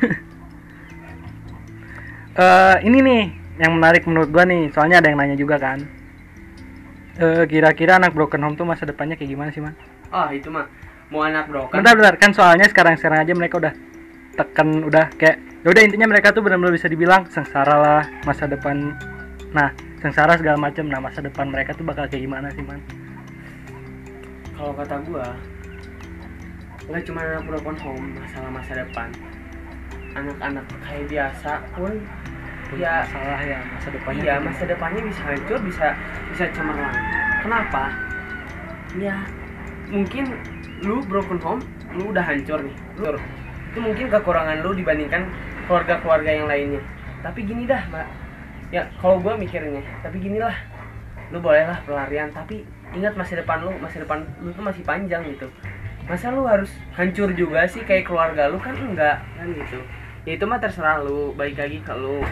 Eh 2.37 2.77
ini 2.85 3.01
nih 3.01 3.23
yang 3.57 3.73
menarik 3.73 4.05
menurut 4.05 4.29
gua 4.29 4.45
nih 4.45 4.69
soalnya 4.69 5.01
ada 5.01 5.09
yang 5.09 5.17
nanya 5.17 5.33
juga 5.33 5.57
kan 5.57 5.81
Eh 7.17 7.49
kira-kira 7.49 7.97
anak 7.97 8.13
broken 8.13 8.45
home 8.45 8.53
tuh 8.53 8.69
masa 8.69 8.85
depannya 8.85 9.17
kayak 9.17 9.33
gimana 9.33 9.49
sih 9.49 9.65
man? 9.65 9.73
Oh 10.13 10.29
itu 10.29 10.53
mah 10.53 10.69
mau 11.09 11.25
anak 11.25 11.49
broken. 11.49 11.81
Bentar 11.81 11.97
bentar 11.97 12.15
kan 12.21 12.37
soalnya 12.37 12.69
sekarang 12.69 13.01
sekarang 13.01 13.25
aja 13.25 13.33
mereka 13.33 13.57
udah 13.57 13.73
tekan 14.37 14.85
udah 14.85 15.09
kayak 15.17 15.41
ya 15.65 15.69
udah 15.73 15.83
intinya 15.83 16.07
mereka 16.07 16.31
tuh 16.31 16.45
benar-benar 16.45 16.77
bisa 16.77 16.87
dibilang 16.87 17.27
sengsara 17.27 17.75
lah 17.75 18.03
masa 18.29 18.47
depan. 18.47 18.95
Nah 19.51 19.73
sengsara 20.05 20.37
segala 20.37 20.61
macam. 20.61 20.87
Nah 20.87 21.01
masa 21.01 21.25
depan 21.25 21.49
mereka 21.51 21.73
tuh 21.75 21.83
bakal 21.83 22.07
kayak 22.07 22.23
gimana 22.29 22.53
sih 22.53 22.63
man? 22.63 22.79
Kalau 24.55 24.73
kata 24.77 24.97
gua 25.09 25.35
nggak 26.87 27.03
cuma 27.03 27.19
anak 27.19 27.43
broken 27.51 27.77
home 27.83 28.07
masalah 28.15 28.51
masa 28.53 28.73
depan. 28.79 29.09
Anak-anak 30.15 30.65
kayak 30.87 31.05
biasa 31.11 31.53
pun 31.75 31.93
ya 32.75 33.07
masalah 33.07 33.41
ya 33.47 33.59
masa 33.63 33.89
depannya 33.95 34.23
iya 34.27 34.37
masa 34.43 34.63
depannya 34.67 35.01
bisa 35.07 35.23
hancur 35.23 35.59
bisa 35.67 35.87
bisa 36.31 36.45
cemerlang. 36.55 36.97
Kenapa? 37.43 37.85
Ya 38.97 39.17
mungkin 39.91 40.35
lu 40.83 41.03
broken 41.07 41.39
home 41.43 41.63
lu 41.97 42.15
udah 42.15 42.23
hancur 42.23 42.63
nih. 42.63 42.77
Lu 42.99 43.19
itu 43.77 43.85
mungkin 43.85 44.09
kekurangan 44.09 44.65
lu 44.65 44.73
dibandingkan 44.73 45.29
keluarga-keluarga 45.69 46.33
yang 46.33 46.49
lainnya. 46.49 46.81
Tapi 47.21 47.45
gini 47.45 47.69
dah 47.69 47.85
mbak. 47.93 48.09
Ya 48.73 48.89
kalau 48.97 49.21
gua 49.21 49.37
mikirnya 49.37 49.85
tapi 50.01 50.17
gini 50.17 50.41
lah. 50.41 50.57
Lu 51.29 51.45
bolehlah 51.45 51.85
pelarian 51.85 52.33
tapi 52.33 52.65
ingat 52.97 53.13
masa 53.21 53.37
depan 53.37 53.61
lu 53.61 53.77
masa 53.77 54.01
depan 54.01 54.25
lu 54.41 54.49
tuh 54.57 54.65
masih 54.65 54.81
panjang 54.81 55.21
gitu. 55.29 55.45
Masa 56.09 56.33
lu 56.33 56.49
harus 56.49 56.73
hancur 56.97 57.37
juga 57.37 57.69
sih 57.69 57.85
kayak 57.85 58.09
keluarga 58.09 58.49
lu? 58.49 58.57
Kan 58.57 58.81
enggak 58.81 59.21
kan 59.37 59.45
gitu. 59.53 59.77
Ya 60.25 60.41
itu 60.41 60.49
mah 60.49 60.57
terserah 60.57 61.05
lu 61.05 61.37
baik 61.37 61.61
lagi 61.61 61.85
ke 61.85 61.93
lu. 61.93 62.25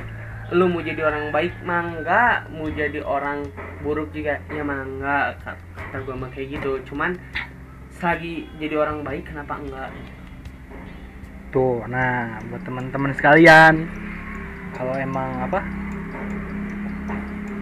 Lu 0.49 0.65
mau 0.73 0.81
jadi 0.81 1.05
orang 1.05 1.29
baik 1.29 1.53
mah 1.61 1.93
enggak 1.93 2.49
mau 2.57 2.73
jadi 2.73 3.05
orang 3.05 3.45
buruk 3.85 4.17
juga 4.17 4.41
ya 4.49 4.65
mah 4.65 4.81
enggak 4.81 5.45
kata 5.45 5.97
gua 6.09 6.17
mah 6.25 6.33
kayak 6.33 6.57
gitu. 6.57 6.81
Cuman 6.89 7.21
selagi 7.93 8.49
jadi 8.57 8.81
orang 8.81 9.05
baik 9.05 9.29
kenapa 9.29 9.61
enggak 9.61 9.93
Tuh, 11.55 11.87
nah 11.87 12.43
buat 12.51 12.67
teman-teman 12.67 13.15
sekalian, 13.15 13.87
kalau 14.75 14.99
emang 14.99 15.39
apa 15.39 15.63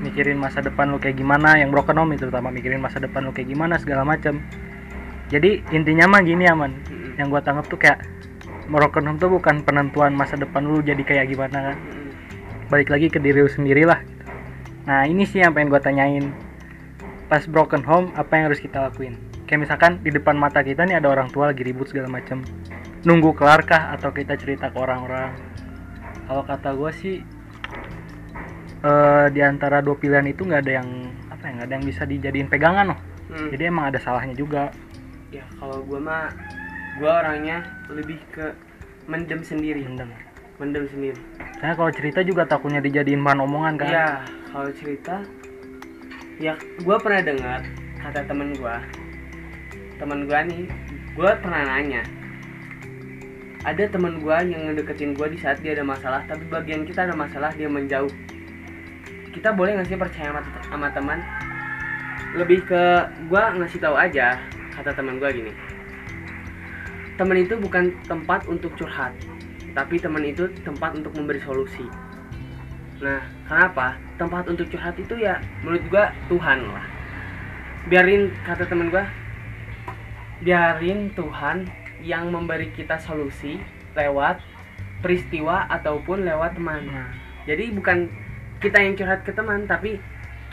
mikirin 0.01 0.41
masa 0.41 0.65
depan 0.65 0.89
lu 0.89 0.97
kayak 0.97 1.21
gimana, 1.21 1.61
yang 1.61 1.69
broken 1.69 2.01
home 2.01 2.17
terutama 2.17 2.49
mikirin 2.49 2.81
masa 2.81 2.99
depan 2.99 3.21
lu 3.21 3.37
kayak 3.37 3.53
gimana 3.53 3.77
segala 3.77 4.03
macam. 4.03 4.41
Jadi 5.29 5.61
intinya 5.77 6.09
mah 6.09 6.25
gini 6.25 6.49
aman, 6.49 6.73
yang 7.21 7.29
gua 7.29 7.45
tangkap 7.45 7.69
tuh 7.69 7.77
kayak 7.77 8.01
broken 8.73 9.13
home 9.13 9.21
tuh 9.21 9.29
bukan 9.29 9.61
penentuan 9.61 10.17
masa 10.17 10.41
depan 10.41 10.65
lu 10.65 10.81
jadi 10.81 11.05
kayak 11.05 11.29
gimana 11.29 11.73
kan. 11.73 11.77
Balik 12.73 12.89
lagi 12.89 13.13
ke 13.13 13.21
diri 13.21 13.45
lu 13.45 13.51
sendiri 13.53 13.85
lah. 13.85 14.01
gitu. 14.01 14.25
Nah 14.89 15.05
ini 15.05 15.29
sih 15.29 15.45
yang 15.45 15.53
pengen 15.53 15.69
gua 15.69 15.85
tanyain. 15.85 16.33
Pas 17.29 17.45
broken 17.45 17.85
home 17.85 18.09
apa 18.17 18.41
yang 18.41 18.45
harus 18.49 18.61
kita 18.61 18.89
lakuin? 18.89 19.21
Kayak 19.45 19.69
misalkan 19.69 20.01
di 20.01 20.09
depan 20.09 20.33
mata 20.33 20.65
kita 20.65 20.89
nih 20.89 20.97
ada 20.97 21.13
orang 21.13 21.29
tua 21.29 21.53
lagi 21.53 21.61
ribut 21.61 21.93
segala 21.93 22.09
macam 22.09 22.41
nunggu 23.03 23.35
kelar 23.35 23.67
kah 23.67 23.95
atau 23.95 24.15
kita 24.15 24.39
cerita 24.39 24.71
ke 24.71 24.79
orang-orang? 24.79 25.35
Kalau 26.27 26.43
kata 26.47 26.71
gue 26.79 26.93
sih 26.95 27.17
eh 28.83 29.27
di 29.31 29.41
antara 29.43 29.79
dua 29.79 29.95
pilihan 29.95 30.27
itu 30.27 30.43
nggak 30.43 30.63
ada 30.67 30.73
yang 30.83 30.89
apa 31.31 31.43
ya 31.47 31.51
nggak 31.55 31.67
ada 31.71 31.75
yang 31.79 31.87
bisa 31.87 32.03
dijadiin 32.03 32.49
pegangan 32.51 32.95
loh. 32.95 33.01
Hmm. 33.33 33.49
jadi 33.55 33.71
emang 33.71 33.95
ada 33.95 33.99
salahnya 34.03 34.35
juga. 34.35 34.75
Ya 35.31 35.47
kalau 35.57 35.87
gua 35.87 36.01
mah 36.03 36.25
gua 36.99 37.23
orangnya 37.23 37.63
lebih 37.89 38.19
ke 38.35 38.51
mendem 39.07 39.47
sendiri. 39.47 39.87
Mendem. 39.87 40.11
mendem 40.61 40.85
sendiri. 40.91 41.19
Soalnya 41.59 41.75
kalau 41.79 41.91
cerita 41.95 42.21
juga 42.27 42.43
takutnya 42.47 42.83
dijadiin 42.83 43.23
bahan 43.23 43.47
omongan 43.47 43.75
kan. 43.79 43.89
Ya 43.91 44.09
kalau 44.51 44.71
cerita 44.75 45.23
ya 46.43 46.59
gua 46.83 46.99
pernah 46.99 47.23
dengar 47.23 47.63
kata 48.03 48.27
temen 48.27 48.51
gua. 48.59 48.83
Temen 50.03 50.27
gua 50.27 50.43
nih 50.43 50.67
gua 51.15 51.39
pernah 51.39 51.63
nanya 51.71 52.03
ada 53.63 53.87
temen 53.87 54.19
gua 54.19 54.43
yang 54.43 54.67
ngedeketin 54.67 55.15
gua 55.15 55.31
di 55.31 55.39
saat 55.39 55.63
dia 55.63 55.79
ada 55.79 55.87
masalah 55.87 56.27
tapi 56.27 56.43
bagian 56.51 56.83
kita 56.83 57.07
ada 57.07 57.15
masalah 57.15 57.55
dia 57.55 57.71
menjauh. 57.71 58.11
Kita 59.31 59.55
boleh 59.55 59.79
nggak 59.79 59.89
sih 59.89 59.99
percaya 59.99 60.35
sama, 60.35 60.43
sama 60.67 60.89
teman? 60.91 61.19
Lebih 62.35 62.67
ke 62.67 62.83
gua 63.31 63.55
ngasih 63.55 63.79
tahu 63.79 63.95
aja 63.95 64.43
kata 64.75 64.91
teman 64.99 65.23
gua 65.23 65.31
gini. 65.31 65.55
Teman 67.15 67.39
itu 67.39 67.55
bukan 67.55 67.95
tempat 68.11 68.51
untuk 68.51 68.75
curhat 68.75 69.15
tapi 69.73 69.97
teman 69.97 70.27
itu 70.27 70.51
tempat 70.67 70.93
untuk 70.99 71.15
memberi 71.17 71.41
solusi. 71.41 71.87
Nah 73.01 73.25
kenapa? 73.49 73.97
Tempat 74.21 74.51
untuk 74.51 74.69
curhat 74.69 74.99
itu 75.01 75.15
ya 75.17 75.41
menurut 75.63 75.87
gua 75.87 76.11
Tuhan 76.27 76.67
lah. 76.67 76.87
Biarin 77.87 78.35
kata 78.43 78.67
temen 78.67 78.91
gua 78.91 79.07
biarin 80.43 81.15
Tuhan 81.15 81.71
yang 82.03 82.35
memberi 82.35 82.75
kita 82.75 82.99
solusi 82.99 83.63
lewat 83.95 84.43
peristiwa 85.03 85.67
ataupun 85.71 86.27
lewat 86.27 86.59
teman. 86.59 86.83
Nah, 86.87 87.11
jadi 87.47 87.71
bukan 87.75 88.11
kita 88.63 88.79
yang 88.79 88.95
curhat 88.95 89.27
ke 89.27 89.35
teman 89.35 89.67
tapi 89.67 89.99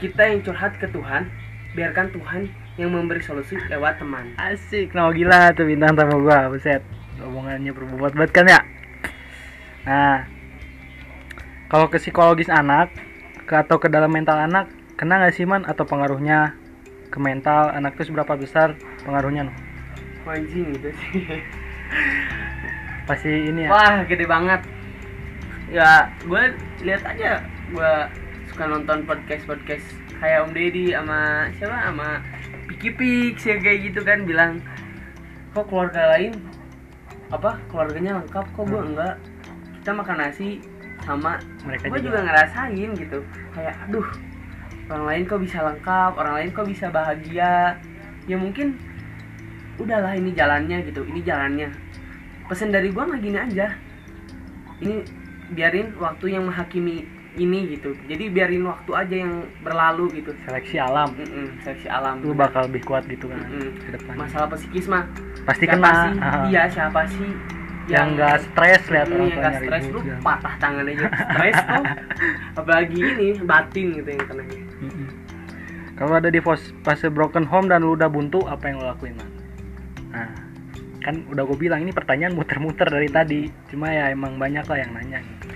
kita 0.02 0.26
yang 0.26 0.42
curhat 0.42 0.78
ke 0.78 0.90
Tuhan. 0.90 1.30
Biarkan 1.78 2.10
Tuhan 2.10 2.50
yang 2.82 2.90
memberi 2.90 3.22
solusi 3.22 3.54
lewat 3.70 4.02
teman. 4.02 4.34
Asik 4.42 4.98
no 4.98 5.14
gila 5.14 5.54
tuh 5.54 5.70
bintang 5.70 5.94
tamu 5.94 6.26
gua 6.26 6.50
buset. 6.50 6.82
Omongannya 7.22 7.76
berbobot 7.76 8.16
banget 8.18 8.32
kan 8.34 8.46
ya? 8.50 8.60
Nah 9.86 10.26
kalau 11.70 11.86
ke 11.94 12.02
psikologis 12.02 12.50
anak 12.50 12.90
ke 13.46 13.54
atau 13.54 13.78
ke 13.78 13.86
dalam 13.86 14.10
mental 14.10 14.42
anak 14.42 14.72
kena 14.98 15.22
nggak 15.22 15.36
sih 15.38 15.46
man? 15.46 15.62
Atau 15.70 15.86
pengaruhnya 15.86 16.58
ke 17.14 17.22
mental 17.22 17.70
anak 17.70 17.94
itu 18.02 18.10
seberapa 18.10 18.34
besar 18.34 18.74
pengaruhnya? 19.06 19.69
Anjing 20.28 20.76
gitu 20.76 20.90
sih. 20.92 21.40
Pasti 23.08 23.32
ini 23.50 23.66
ya? 23.66 23.70
Wah 23.72 24.04
gede 24.06 24.26
banget. 24.28 24.62
Ya 25.72 26.12
gue 26.26 26.44
lihat 26.84 27.04
aja. 27.06 27.46
Gue 27.72 27.94
suka 28.50 28.66
nonton 28.66 29.06
podcast 29.06 29.46
podcast 29.46 29.86
kayak 30.20 30.50
Om 30.50 30.52
Deddy 30.52 30.92
sama 30.94 31.50
siapa? 31.56 31.78
Sama 31.90 32.10
Piki 32.68 32.90
Pix 32.94 33.48
ya 33.48 33.58
kayak 33.58 33.80
gitu 33.90 34.02
kan 34.06 34.28
bilang 34.28 34.62
kok 35.54 35.66
keluarga 35.66 36.14
lain 36.18 36.38
apa 37.34 37.58
keluarganya 37.70 38.22
lengkap? 38.22 38.46
Kok 38.54 38.66
gue 38.68 38.82
enggak? 38.94 39.16
Kita 39.82 39.92
makan 39.96 40.18
nasi 40.20 40.60
sama 41.06 41.40
mereka 41.66 41.90
gue 41.90 42.02
juga 42.04 42.20
ngerasain 42.22 42.90
gitu. 42.98 43.26
Kayak 43.56 43.76
aduh 43.88 44.06
orang 44.90 45.06
lain 45.06 45.24
kok 45.30 45.42
bisa 45.42 45.58
lengkap? 45.66 46.12
Orang 46.18 46.34
lain 46.38 46.50
kok 46.54 46.68
bisa 46.68 46.90
bahagia? 46.94 47.78
Ya 48.30 48.38
mungkin 48.38 48.78
udahlah 49.80 50.14
ini 50.16 50.36
jalannya 50.36 50.78
gitu. 50.86 51.02
Ini 51.08 51.22
jalannya. 51.24 51.70
Pesan 52.52 52.70
dari 52.76 52.92
gue 52.92 53.04
mah 53.04 53.20
gini 53.20 53.38
aja. 53.40 53.74
Ini 54.80 54.96
biarin 55.56 55.96
waktu 55.98 56.36
yang 56.36 56.46
menghakimi 56.52 57.08
ini 57.40 57.60
gitu. 57.78 57.96
Jadi 58.10 58.28
biarin 58.30 58.68
waktu 58.68 58.92
aja 58.94 59.16
yang 59.16 59.48
berlalu 59.64 60.22
gitu. 60.22 60.36
Seleksi 60.44 60.78
alam. 60.78 61.16
Mm-mm, 61.16 61.64
seleksi 61.64 61.88
alam. 61.88 62.20
Lu 62.20 62.36
bakal 62.36 62.68
lebih 62.68 62.84
kuat 62.84 63.08
gitu 63.08 63.32
kan 63.32 63.40
ke 63.90 63.98
depan 63.98 64.14
masalah 64.14 64.48
psikis 64.54 64.86
mah 64.86 65.04
pasti 65.50 65.66
siapa 65.66 65.82
kena. 65.82 65.92
sih? 65.98 66.14
Ah. 66.22 66.44
iya 66.46 66.64
siapa 66.70 67.02
sih 67.10 67.30
yang 67.90 68.14
nggak 68.14 68.38
stres 68.46 68.86
lihat 68.94 69.08
orang 69.10 69.18
yang 69.18 69.34
tuanya 69.34 69.42
nggak 69.42 69.62
stres 69.66 69.84
lu 69.90 70.00
segala. 70.06 70.22
patah 70.22 70.54
tangan 70.62 70.86
aja. 70.86 71.08
Stres 71.10 71.58
tuh 71.58 71.84
apalagi 72.62 72.98
ini 73.02 73.28
batin 73.42 73.88
gitu 73.98 74.10
yang 74.14 74.26
kena 74.30 74.44
Mm-mm. 74.46 75.08
kalau 75.98 76.14
ada 76.22 76.30
di 76.30 76.40
fase, 76.40 76.70
fase 76.86 77.10
broken 77.10 77.50
home 77.50 77.66
dan 77.66 77.82
lu 77.82 77.98
udah 77.98 78.08
buntu 78.08 78.46
apa 78.46 78.70
yang 78.70 78.78
lu 78.78 78.86
lakuin 78.86 79.18
man 79.18 79.39
nah 80.20 80.50
kan 81.00 81.16
udah 81.32 81.44
gue 81.48 81.58
bilang 81.58 81.80
ini 81.88 81.96
pertanyaan 81.96 82.36
muter-muter 82.36 82.88
dari 82.88 83.08
tadi. 83.08 83.42
Cuma 83.72 83.88
ya 83.90 84.12
emang 84.12 84.36
banyak 84.36 84.68
lah 84.68 84.78
yang 84.78 84.92
nanya 84.94 85.20
gitu. 85.24 85.48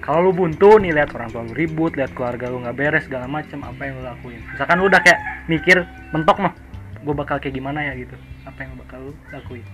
kalau 0.00 0.28
lu 0.28 0.32
buntu 0.32 0.80
nih 0.80 0.96
lihat 0.96 1.12
orang 1.12 1.28
tua 1.32 1.44
lu 1.44 1.52
ribut 1.52 1.92
lihat 1.96 2.12
keluarga 2.16 2.48
lu 2.48 2.60
nggak 2.60 2.76
beres 2.76 3.04
segala 3.04 3.28
macem 3.28 3.60
apa 3.60 3.84
yang 3.84 4.00
lu 4.00 4.04
lakuin? 4.04 4.40
Misalkan 4.52 4.76
lu 4.80 4.88
udah 4.88 5.00
kayak 5.04 5.20
mikir 5.48 5.76
mentok 6.12 6.38
mah 6.40 6.52
gue 7.04 7.14
bakal 7.16 7.36
kayak 7.36 7.56
gimana 7.56 7.84
ya 7.84 7.92
gitu? 7.96 8.16
Apa 8.48 8.64
yang 8.64 8.72
bakal 8.80 8.98
lu 9.00 9.12
lakuin? 9.28 9.64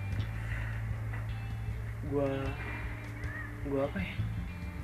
Gua 2.10 2.30
gua 3.70 3.80
apa 3.86 3.98
ya? 4.02 4.14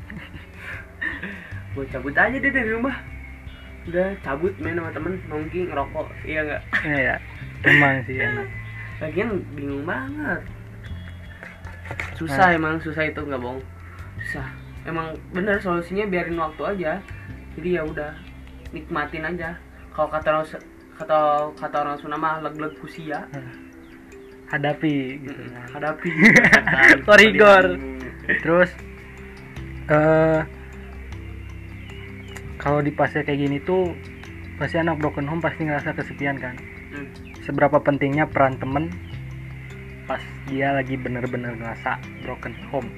Gua 1.75 1.85
cabut 1.91 2.15
aja 2.15 2.37
deh 2.39 2.53
dari 2.55 2.71
rumah. 2.71 2.97
Udah 3.91 4.15
cabut 4.23 4.55
main 4.63 4.79
sama 4.79 4.91
temen 4.95 5.19
nongki 5.27 5.71
ngerokok. 5.71 6.07
Iya 6.27 6.41
nggak? 6.43 6.63
Iya. 6.87 6.99
ya 7.03 7.17
emang 7.67 8.03
sih 8.07 8.17
enak 8.17 8.49
lagian 8.97 9.45
bingung 9.53 9.85
banget. 9.85 10.41
Susah 12.17 12.57
emang 12.57 12.81
susah 12.81 13.05
itu 13.05 13.21
nggak 13.21 13.41
bohong. 13.41 13.61
Susah. 14.25 14.49
Emang 14.89 15.19
bener 15.37 15.61
solusinya 15.61 16.09
biarin 16.09 16.41
waktu 16.41 16.63
aja. 16.65 16.93
Jadi 17.59 17.69
ya 17.77 17.83
udah 17.85 18.17
nikmatin 18.73 19.29
aja. 19.29 19.61
Kalau 19.93 20.09
kata 20.09 20.29
orang 20.33 20.47
kata 20.97 21.19
kata 21.61 21.77
orang 21.77 21.97
Sunda 22.01 22.17
mah 22.17 22.41
leg-leg 22.41 22.73
kusia 22.81 23.29
hadapi 24.47 25.19
gitu 25.27 25.43
kan. 25.53 25.67
hadapi. 25.75 26.11
Korigor. 27.07 27.65
terus 28.43 28.71
eh 29.87 30.43
kalau 32.59 32.83
di 32.83 32.91
fase 32.95 33.23
kayak 33.23 33.39
gini 33.39 33.59
tuh 33.63 33.95
pasti 34.59 34.83
anak 34.83 34.99
broken 34.99 35.27
home 35.31 35.43
pasti 35.43 35.67
ngerasa 35.67 35.95
kesepian 35.95 36.39
kan? 36.39 36.55
Hmm. 36.91 37.36
Seberapa 37.47 37.79
pentingnya 37.79 38.27
peran 38.27 38.59
temen 38.59 38.91
pas 40.11 40.23
dia 40.51 40.75
lagi 40.75 40.99
bener-bener 40.99 41.55
ngerasa 41.55 41.99
broken 42.27 42.55
home. 42.71 42.91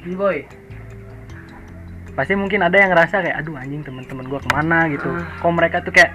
Ini, 0.00 0.16
boy. 0.16 0.38
Pasti 2.16 2.36
mungkin 2.36 2.64
ada 2.64 2.76
yang 2.76 2.92
ngerasa 2.92 3.24
kayak 3.24 3.36
aduh 3.44 3.56
anjing 3.56 3.84
temen-temen 3.84 4.28
gua 4.28 4.40
ke 4.40 4.50
mana? 4.52 4.88
gitu. 4.88 5.08
Ah. 5.08 5.24
kok 5.40 5.52
mereka 5.52 5.76
tuh 5.84 5.92
kayak 5.92 6.12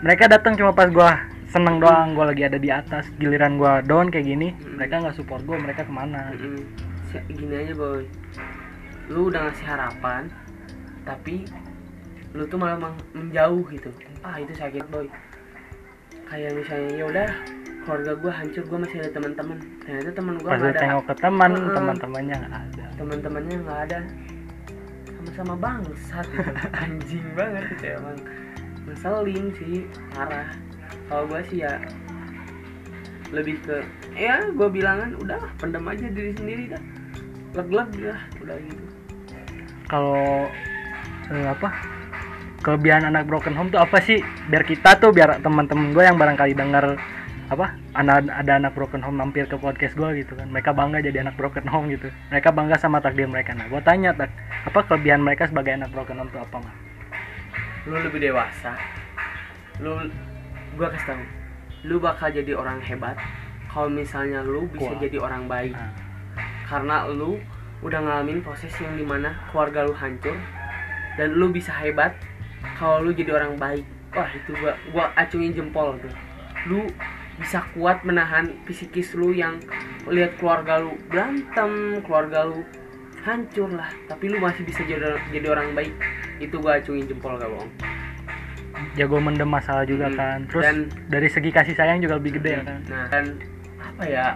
mereka 0.00 0.24
datang 0.28 0.56
cuma 0.56 0.72
pas 0.72 0.88
gua 0.88 1.20
seneng 1.50 1.82
doang 1.82 2.16
gua 2.16 2.32
lagi 2.32 2.46
ada 2.46 2.56
di 2.56 2.70
atas 2.72 3.10
giliran 3.20 3.60
gua 3.60 3.84
down 3.84 4.08
kayak 4.08 4.30
gini 4.30 4.54
mereka 4.70 5.02
nggak 5.02 5.16
support 5.18 5.42
gua 5.44 5.60
mereka 5.60 5.84
ke 5.84 5.92
mana? 5.92 6.32
Gini 7.28 7.54
aja 7.56 7.74
boy. 7.76 8.08
Lu 9.12 9.28
udah 9.28 9.48
ngasih 9.48 9.66
harapan 9.68 10.32
tapi 11.04 11.44
lu 12.32 12.46
tuh 12.48 12.56
malah 12.56 12.94
menjauh 13.12 13.64
gitu. 13.68 13.90
Ah 14.24 14.40
itu 14.40 14.52
sakit 14.56 14.88
boy 14.88 15.08
kayak 16.30 16.54
misalnya 16.54 16.90
ya 16.94 17.04
udah 17.10 17.28
keluarga 17.82 18.12
gua 18.22 18.32
hancur 18.32 18.62
gua 18.70 18.78
masih 18.86 18.96
ada 19.02 19.10
teman-teman. 19.10 19.58
Ternyata 19.82 20.10
teman 20.14 20.32
lu 20.38 20.40
nggak 20.46 20.62
ada. 20.62 20.78
tengok 20.78 21.04
ke 21.10 21.14
teman 21.18 21.50
Heeh. 21.50 21.74
teman-temannya 21.74 22.36
nggak 22.38 22.62
ada. 22.70 22.84
Teman-temannya 22.94 23.56
nggak 23.66 23.80
ada. 23.90 23.98
Sama-sama 25.10 25.54
bangsat. 25.58 26.26
Gitu. 26.30 26.52
anjing 26.86 27.26
banget 27.34 27.62
gitu 27.74 27.84
emang. 27.98 28.18
Ngeselin 28.86 29.46
sih 29.58 29.74
parah. 30.14 30.48
Kalau 31.10 31.24
gua 31.26 31.40
sih 31.50 31.66
ya 31.66 31.82
lebih 33.34 33.58
ke 33.66 33.82
ya 34.14 34.46
gua 34.54 34.70
bilangan 34.70 35.18
udah 35.18 35.42
pendem 35.58 35.82
aja 35.90 36.06
diri 36.06 36.32
sendiri 36.38 36.64
dah. 36.70 36.82
Leg-leg 37.58 37.90
dah 37.98 38.20
udah 38.38 38.56
gitu. 38.62 38.84
Kalau 39.90 40.46
eh, 41.34 41.46
apa 41.50 41.98
kelebihan 42.60 43.08
anak 43.08 43.26
broken 43.26 43.56
home 43.56 43.68
tuh 43.72 43.80
apa 43.80 44.00
sih? 44.00 44.20
Biar 44.48 44.64
kita 44.64 45.00
tuh 45.00 45.10
biar 45.10 45.40
teman-teman 45.40 45.92
gue 45.92 46.04
yang 46.04 46.16
barangkali 46.20 46.52
dengar 46.56 46.96
apa 47.50 47.74
anak 47.98 48.30
ada 48.30 48.62
anak 48.62 48.72
broken 48.78 49.02
home 49.02 49.18
mampir 49.18 49.50
ke 49.50 49.58
podcast 49.58 49.98
gue 49.98 50.22
gitu 50.22 50.38
kan. 50.38 50.46
Mereka 50.48 50.70
bangga 50.76 51.02
jadi 51.02 51.26
anak 51.26 51.34
broken 51.34 51.66
home 51.66 51.90
gitu. 51.90 52.12
Mereka 52.30 52.54
bangga 52.54 52.76
sama 52.78 53.02
takdir 53.02 53.26
mereka. 53.26 53.56
Nah 53.56 53.66
gue 53.66 53.80
tanya 53.82 54.14
tak 54.14 54.30
apa 54.68 54.80
kelebihan 54.86 55.24
mereka 55.24 55.50
sebagai 55.50 55.74
anak 55.74 55.90
broken 55.90 56.20
home 56.20 56.30
tuh 56.30 56.42
apa 56.44 56.58
mah 56.62 56.90
lu 57.88 57.96
lebih 57.96 58.20
dewasa. 58.20 58.76
Lu 59.80 59.96
gua 60.76 60.88
kasih 60.92 61.16
tahu. 61.16 61.24
Lu 61.88 61.96
bakal 61.96 62.28
jadi 62.28 62.52
orang 62.52 62.76
hebat 62.84 63.16
kalau 63.72 63.88
misalnya 63.88 64.44
lu 64.44 64.68
bisa 64.68 64.92
Kuat. 64.92 65.00
jadi 65.00 65.16
orang 65.16 65.48
baik. 65.48 65.72
Nah, 65.72 65.92
karena 66.68 67.08
lu 67.08 67.40
udah 67.80 68.00
ngalamin 68.04 68.44
proses 68.44 68.70
yang 68.76 68.92
di 69.00 69.06
mana 69.06 69.32
keluarga 69.48 69.88
lu 69.88 69.96
hancur 69.96 70.36
dan 71.16 71.32
lu 71.32 71.48
bisa 71.48 71.72
hebat 71.72 72.12
kalau 72.76 73.00
lu 73.00 73.10
jadi 73.10 73.34
orang 73.34 73.56
baik 73.56 73.84
wah 74.10 74.26
itu 74.26 74.50
gua 74.56 74.72
gua 74.90 75.04
acungin 75.14 75.52
jempol 75.52 75.94
tuh. 75.96 76.12
Lu 76.66 76.86
bisa 77.36 77.64
kuat 77.72 78.02
menahan 78.02 78.52
psikis 78.64 79.14
lu 79.14 79.30
yang 79.30 79.56
lihat 80.04 80.36
keluarga 80.36 80.76
lu 80.78 80.92
berantem 81.06 81.70
keluarga 82.02 82.44
lu 82.44 82.60
hancur 83.20 83.70
lah. 83.70 83.88
Tapi 84.06 84.28
lu 84.28 84.38
masih 84.38 84.62
bisa 84.62 84.82
jadi 84.82 85.16
jadi 85.30 85.46
orang 85.48 85.72
baik. 85.72 85.94
Itu 86.38 86.58
gua 86.58 86.76
acungin 86.76 87.06
jempol 87.06 87.36
gak 87.36 87.48
bohong. 87.48 87.72
Jago 88.92 89.20
mendem 89.20 89.46
masalah 89.46 89.84
juga 89.84 90.08
Hmm, 90.08 90.16
kan. 90.16 90.38
Terus 90.48 90.64
dan- 90.64 90.88
dari 91.06 91.28
segi 91.28 91.50
kasih 91.50 91.74
sayang 91.74 92.00
juga 92.00 92.16
lebih 92.16 92.36
gede 92.36 92.50
ya 92.50 92.62
kan. 92.62 92.80
Nah 92.88 93.04
dan 93.08 93.24
apa 93.78 94.02
ya 94.04 94.26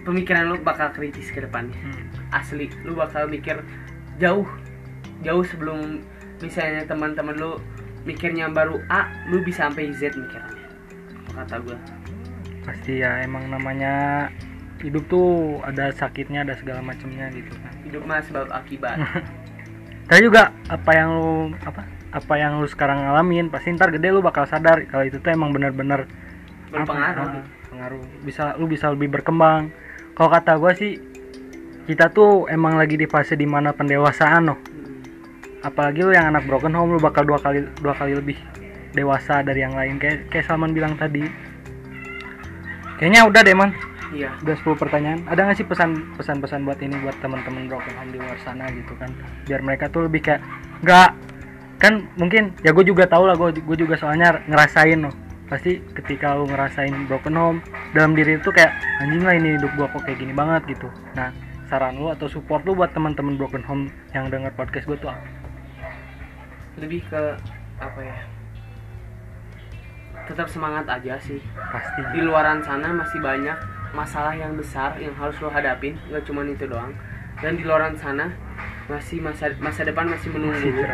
pemikiran 0.00 0.48
lu 0.48 0.56
bakal 0.58 0.88
kritis 0.90 1.28
ke 1.28 1.38
depannya. 1.38 1.76
Hmm. 1.76 2.06
asli 2.30 2.68
lu 2.82 2.92
bakal 2.92 3.24
mikir 3.24 3.56
jauh 4.16 4.44
jauh 5.20 5.40
sebelum 5.42 6.04
misalnya 6.42 6.86
teman-teman 6.86 7.34
lu 7.34 7.52
mikirnya 8.06 8.48
baru 8.48 8.78
A 8.88 9.10
lu 9.28 9.42
bisa 9.42 9.68
sampai 9.68 9.90
Z 9.94 10.14
mikirnya 10.14 10.56
kata 11.34 11.62
gue 11.62 11.78
pasti 12.66 13.00
ya 13.00 13.22
emang 13.22 13.46
namanya 13.48 14.26
hidup 14.82 15.04
tuh 15.10 15.58
ada 15.66 15.90
sakitnya 15.90 16.46
ada 16.46 16.54
segala 16.54 16.80
macamnya 16.82 17.26
gitu 17.34 17.50
kan. 17.58 17.72
Hidup 17.82 18.02
mah 18.06 18.22
sebab 18.22 18.46
akibat. 18.52 18.96
Tapi 20.08 20.20
juga 20.24 20.54
apa 20.70 20.90
yang 20.94 21.08
lu 21.18 21.32
apa 21.66 21.82
apa 22.08 22.34
yang 22.40 22.62
lu 22.62 22.68
sekarang 22.70 23.04
ngalamin 23.04 23.52
pasti 23.52 23.76
ntar 23.76 23.92
gede 23.92 24.08
lu 24.08 24.24
bakal 24.24 24.48
sadar 24.48 24.80
kalau 24.88 25.04
itu 25.04 25.20
tuh 25.20 25.28
emang 25.28 25.52
bener-bener 25.52 26.08
berpengaruh 26.72 27.20
apa, 27.20 27.32
gitu. 27.36 27.40
ah, 27.44 27.66
pengaruh. 27.68 28.02
Bisa 28.24 28.44
lu 28.56 28.64
bisa 28.70 28.88
lebih 28.88 29.12
berkembang. 29.12 29.68
Kalau 30.16 30.30
kata 30.32 30.56
gua 30.56 30.72
sih 30.72 30.96
kita 31.84 32.12
tuh 32.12 32.48
emang 32.48 32.76
lagi 32.76 32.96
di 32.96 33.08
fase 33.08 33.36
di 33.36 33.44
mana 33.44 33.74
pendewasaan 33.76 34.42
loh. 34.48 34.58
Apalagi 35.62 36.04
lu 36.04 36.14
yang 36.14 36.30
anak 36.34 36.46
broken 36.46 36.74
home 36.74 36.94
lu 36.94 37.00
bakal 37.02 37.26
dua 37.26 37.38
kali 37.42 37.66
dua 37.82 37.94
kali 37.94 38.14
lebih 38.14 38.38
dewasa 38.94 39.44
dari 39.44 39.62
yang 39.62 39.74
lain. 39.76 40.00
Kayak 40.00 40.30
kayak 40.32 40.44
Salman 40.48 40.72
bilang 40.72 40.96
tadi. 40.96 41.24
Kayaknya 42.98 43.20
udah 43.30 43.42
deh 43.46 43.54
man. 43.54 43.70
Iya. 44.08 44.32
Udah 44.40 44.56
10 44.56 44.80
pertanyaan. 44.80 45.20
Ada 45.28 45.40
nggak 45.44 45.56
sih 45.60 45.66
pesan 45.68 46.16
pesan 46.16 46.40
pesan 46.40 46.64
buat 46.64 46.80
ini 46.80 46.96
buat 47.04 47.16
teman-teman 47.20 47.68
broken 47.68 47.94
home 47.94 48.10
di 48.10 48.18
luar 48.18 48.38
sana 48.40 48.66
gitu 48.72 48.92
kan? 48.96 49.12
Biar 49.44 49.60
mereka 49.60 49.92
tuh 49.92 50.08
lebih 50.08 50.24
kayak 50.24 50.40
nggak. 50.82 51.10
Kan 51.78 52.10
mungkin 52.18 52.56
ya 52.66 52.74
gue 52.74 52.82
juga 52.82 53.06
tahu 53.06 53.30
lah 53.30 53.38
gue 53.38 53.60
gue 53.60 53.76
juga 53.78 53.94
soalnya 53.94 54.42
ngerasain 54.48 54.98
loh. 54.98 55.14
Pasti 55.48 55.80
ketika 55.94 56.36
lu 56.36 56.48
ngerasain 56.50 56.92
broken 57.06 57.36
home 57.36 57.58
dalam 57.94 58.12
diri 58.18 58.36
itu 58.36 58.50
kayak 58.50 58.74
anjing 59.00 59.22
lah 59.22 59.34
ini 59.36 59.56
hidup 59.56 59.72
gue 59.78 59.86
kok 59.86 60.02
kayak 60.02 60.18
gini 60.18 60.34
banget 60.34 60.74
gitu. 60.74 60.88
Nah 61.14 61.30
saran 61.68 62.00
lu 62.00 62.08
atau 62.08 62.26
support 62.26 62.64
lu 62.64 62.72
buat 62.72 62.90
teman-teman 62.96 63.36
broken 63.36 63.62
home 63.62 63.92
yang 64.16 64.32
denger 64.32 64.50
podcast 64.56 64.88
gue 64.88 64.98
tuh 64.98 65.12
apa? 65.12 65.37
Lebih 66.78 67.02
ke 67.10 67.22
apa 67.78 68.00
ya 68.02 68.18
tetap 70.28 70.44
semangat 70.44 70.84
aja 70.84 71.16
sih. 71.16 71.40
Pasti. 71.56 72.04
Di 72.12 72.20
luaran 72.20 72.60
sana 72.60 72.92
masih 72.92 73.16
banyak 73.24 73.56
masalah 73.96 74.36
yang 74.36 74.52
besar 74.60 74.92
yang 75.00 75.16
harus 75.16 75.40
lo 75.40 75.48
hadapin 75.48 75.96
nggak 76.12 76.20
cuma 76.28 76.44
itu 76.44 76.68
doang. 76.68 76.92
Dan 77.40 77.56
di 77.56 77.64
luaran 77.64 77.96
sana 77.96 78.28
masih 78.92 79.24
masa 79.24 79.48
masa 79.56 79.88
depan 79.88 80.04
masih 80.04 80.28
menunggu. 80.28 80.68
Masih 80.68 80.84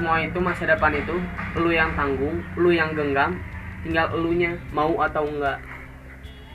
semua 0.00 0.16
itu 0.22 0.38
masa 0.40 0.64
depan 0.64 0.96
itu 0.96 1.12
lu 1.60 1.68
yang 1.68 1.92
tanggung 1.92 2.40
lu 2.56 2.72
yang 2.72 2.96
genggam 2.96 3.36
tinggal 3.84 4.08
elunya 4.16 4.56
mau 4.72 4.96
atau 5.02 5.28
enggak 5.28 5.60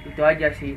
itu 0.01 0.21
aja 0.25 0.49
sih 0.49 0.73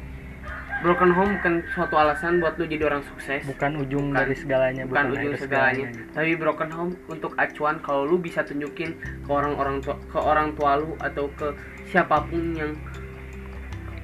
broken 0.78 1.10
home 1.10 1.34
bukan 1.36 1.54
suatu 1.68 1.94
alasan 1.94 2.38
buat 2.38 2.54
lu 2.54 2.64
jadi 2.64 2.86
orang 2.86 3.02
sukses. 3.04 3.42
Bukan 3.44 3.78
ujung 3.78 4.10
Bukan- 4.10 4.20
dari 4.20 4.34
segalanya 4.34 4.82
bukan 4.84 5.06
ujung 5.10 5.32
akhir 5.34 5.42
segalanya. 5.42 5.86
gitu. 5.90 6.02
tapi 6.12 6.30
broken 6.34 6.70
home 6.70 6.92
untuk 7.06 7.32
acuan 7.36 7.76
kalau 7.80 8.02
lu 8.04 8.16
bisa 8.16 8.42
tunjukin 8.42 8.94
ke 8.96 9.30
orang-orang 9.30 9.78
tua 9.78 9.98
ke 10.06 10.18
orang 10.18 10.54
tua 10.54 10.78
lu 10.78 10.94
atau 10.98 11.26
ke 11.34 11.50
siapa 11.84 12.22
pun 12.24 12.54
yang 12.54 12.72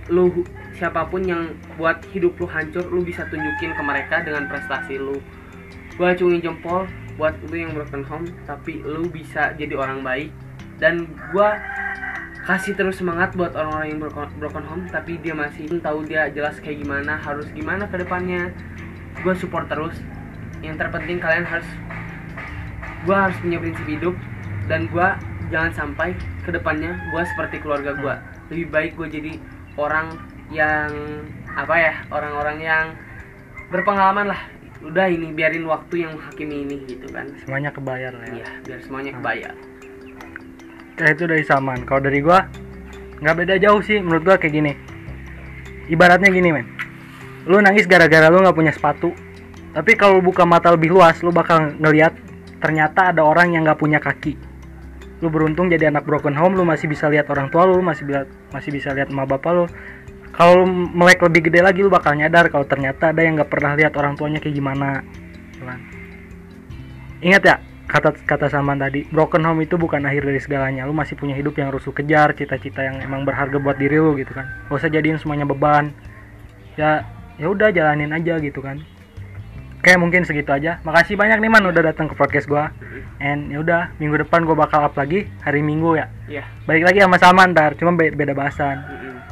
lu 0.06 0.44
siapa 0.72 1.06
pun 1.06 1.22
yang 1.22 1.42
buat 1.74 2.02
hidup 2.10 2.36
lu 2.36 2.44
hancur 2.44 2.84
lu 2.84 3.00
bisa 3.00 3.24
tunjukin 3.24 3.72
ke 3.72 3.82
mereka 3.82 4.20
dengan 4.20 4.44
prestasi 4.46 4.98
lu. 4.98 5.16
Gua 5.94 6.10
acungin 6.10 6.42
jempol 6.42 6.84
buat 7.14 7.32
lu 7.46 7.56
yang 7.56 7.70
broken 7.70 8.02
home 8.02 8.26
tapi 8.44 8.82
lu 8.82 9.06
bisa 9.06 9.54
jadi 9.54 9.72
orang 9.74 10.02
baik. 10.02 10.34
Dan 10.76 11.06
gua 11.30 11.54
kasih 12.44 12.76
terus 12.76 13.00
semangat 13.00 13.32
buat 13.32 13.56
orang-orang 13.56 13.88
yang 13.96 14.00
broken, 14.36 14.64
home 14.68 14.84
tapi 14.92 15.16
dia 15.24 15.32
masih 15.32 15.64
tahu 15.80 16.04
dia 16.04 16.28
jelas 16.28 16.60
kayak 16.60 16.84
gimana 16.84 17.16
harus 17.16 17.48
gimana 17.56 17.88
ke 17.88 17.96
depannya. 17.96 18.52
Gue 19.24 19.32
support 19.32 19.64
terus. 19.72 19.96
Yang 20.60 20.84
terpenting 20.84 21.20
kalian 21.20 21.44
harus 21.48 21.68
gue 23.04 23.16
harus 23.16 23.36
punya 23.40 23.60
prinsip 23.60 23.84
hidup 23.84 24.14
dan 24.64 24.88
gue 24.88 25.08
jangan 25.52 25.72
sampai 25.76 26.16
ke 26.40 26.50
depannya 26.52 26.96
gue 27.12 27.22
seperti 27.36 27.60
keluarga 27.60 27.92
gue 27.92 28.14
lebih 28.48 28.66
baik 28.72 28.92
gue 28.96 29.08
jadi 29.12 29.32
orang 29.76 30.08
yang 30.48 30.88
apa 31.52 31.74
ya 31.76 31.94
orang-orang 32.08 32.58
yang 32.60 32.86
berpengalaman 33.72 34.32
lah. 34.32 34.40
Udah 34.84 35.08
ini 35.08 35.32
biarin 35.32 35.64
waktu 35.64 36.04
yang 36.04 36.12
menghakimi 36.12 36.68
ini 36.68 36.76
gitu 36.84 37.08
kan. 37.08 37.24
Semuanya 37.40 37.72
kebayar 37.72 38.12
lah 38.12 38.28
ya. 38.28 38.44
Iya 38.44 38.48
biar 38.68 38.80
semuanya 38.84 39.12
Hmm. 39.16 39.73
Kayak 40.98 41.18
itu 41.18 41.24
dari 41.26 41.44
Salman. 41.46 41.82
Kalau 41.86 42.00
dari 42.02 42.18
gua 42.22 42.46
nggak 43.22 43.36
beda 43.36 43.54
jauh 43.62 43.80
sih 43.82 44.00
menurut 44.00 44.22
gua 44.24 44.36
kayak 44.38 44.54
gini. 44.54 44.72
Ibaratnya 45.90 46.30
gini 46.32 46.48
men. 46.54 46.66
Lu 47.44 47.60
nangis 47.60 47.84
gara-gara 47.84 48.32
lu 48.32 48.40
nggak 48.40 48.56
punya 48.56 48.72
sepatu. 48.72 49.12
Tapi 49.74 49.98
kalau 49.98 50.22
buka 50.22 50.46
mata 50.46 50.70
lebih 50.70 50.94
luas 50.94 51.18
lu 51.20 51.34
bakal 51.34 51.74
ngelihat 51.82 52.14
ternyata 52.62 53.12
ada 53.12 53.26
orang 53.26 53.52
yang 53.52 53.66
nggak 53.66 53.78
punya 53.78 53.98
kaki. 54.00 54.38
Lu 55.20 55.28
beruntung 55.28 55.68
jadi 55.68 55.90
anak 55.90 56.06
broken 56.08 56.32
home 56.32 56.56
lu 56.56 56.64
masih 56.64 56.88
bisa 56.88 57.10
lihat 57.10 57.28
orang 57.28 57.50
tua 57.50 57.68
lu, 57.68 57.82
lu 57.82 57.84
masih 57.84 58.06
bisa 58.06 58.24
masih 58.54 58.70
bisa 58.70 58.94
lihat 58.94 59.10
emak 59.10 59.28
bapak 59.28 59.52
lu. 59.52 59.66
Kalau 60.34 60.66
melek 60.66 61.22
lebih 61.22 61.46
gede 61.46 61.62
lagi 61.62 61.80
lu 61.84 61.90
bakal 61.92 62.18
nyadar 62.18 62.50
kalau 62.50 62.66
ternyata 62.66 63.14
ada 63.14 63.22
yang 63.22 63.38
nggak 63.38 63.50
pernah 63.50 63.78
lihat 63.78 63.94
orang 63.94 64.18
tuanya 64.18 64.42
kayak 64.42 64.56
gimana. 64.56 65.02
Gitu 65.54 65.62
kan. 65.62 65.80
ingat 67.24 67.40
ya 67.40 67.56
kata 67.84 68.16
kata 68.24 68.48
Salman 68.48 68.80
tadi 68.80 69.04
broken 69.08 69.44
home 69.44 69.62
itu 69.62 69.76
bukan 69.76 70.02
akhir 70.04 70.24
dari 70.24 70.40
segalanya. 70.40 70.88
Lu 70.88 70.96
masih 70.96 71.14
punya 71.14 71.36
hidup 71.36 71.54
yang 71.60 71.68
harus 71.68 71.84
lu 71.84 71.92
kejar 71.92 72.32
cita-cita 72.32 72.80
yang 72.80 72.98
emang 73.00 73.22
berharga 73.22 73.60
buat 73.60 73.76
diri 73.76 74.00
lu 74.00 74.16
gitu 74.16 74.32
kan. 74.32 74.48
Gak 74.68 74.76
usah 74.80 74.90
jadiin 74.90 75.20
semuanya 75.20 75.44
beban. 75.44 75.92
Ya 76.74 77.04
ya 77.36 77.46
udah 77.50 77.70
jalanin 77.70 78.10
aja 78.10 78.40
gitu 78.40 78.64
kan. 78.64 78.80
Oke 79.84 79.92
mungkin 80.00 80.24
segitu 80.24 80.48
aja. 80.48 80.80
Makasih 80.80 81.12
banyak 81.14 81.44
nih 81.44 81.50
man 81.52 81.68
udah 81.68 81.92
datang 81.92 82.08
ke 82.08 82.16
podcast 82.16 82.48
gua. 82.48 82.72
And 83.20 83.52
ya 83.52 83.60
udah 83.60 83.92
minggu 84.00 84.16
depan 84.24 84.48
gua 84.48 84.56
bakal 84.56 84.80
up 84.80 84.96
lagi 84.96 85.28
hari 85.44 85.60
minggu 85.60 86.00
ya. 86.00 86.08
Iya. 86.24 86.44
Balik 86.64 86.88
lagi 86.88 86.98
sama 87.04 87.20
Salman 87.20 87.52
ntar. 87.52 87.76
Cuma 87.76 87.92
be- 87.92 88.16
beda 88.16 88.32
bahasan. 88.32 88.80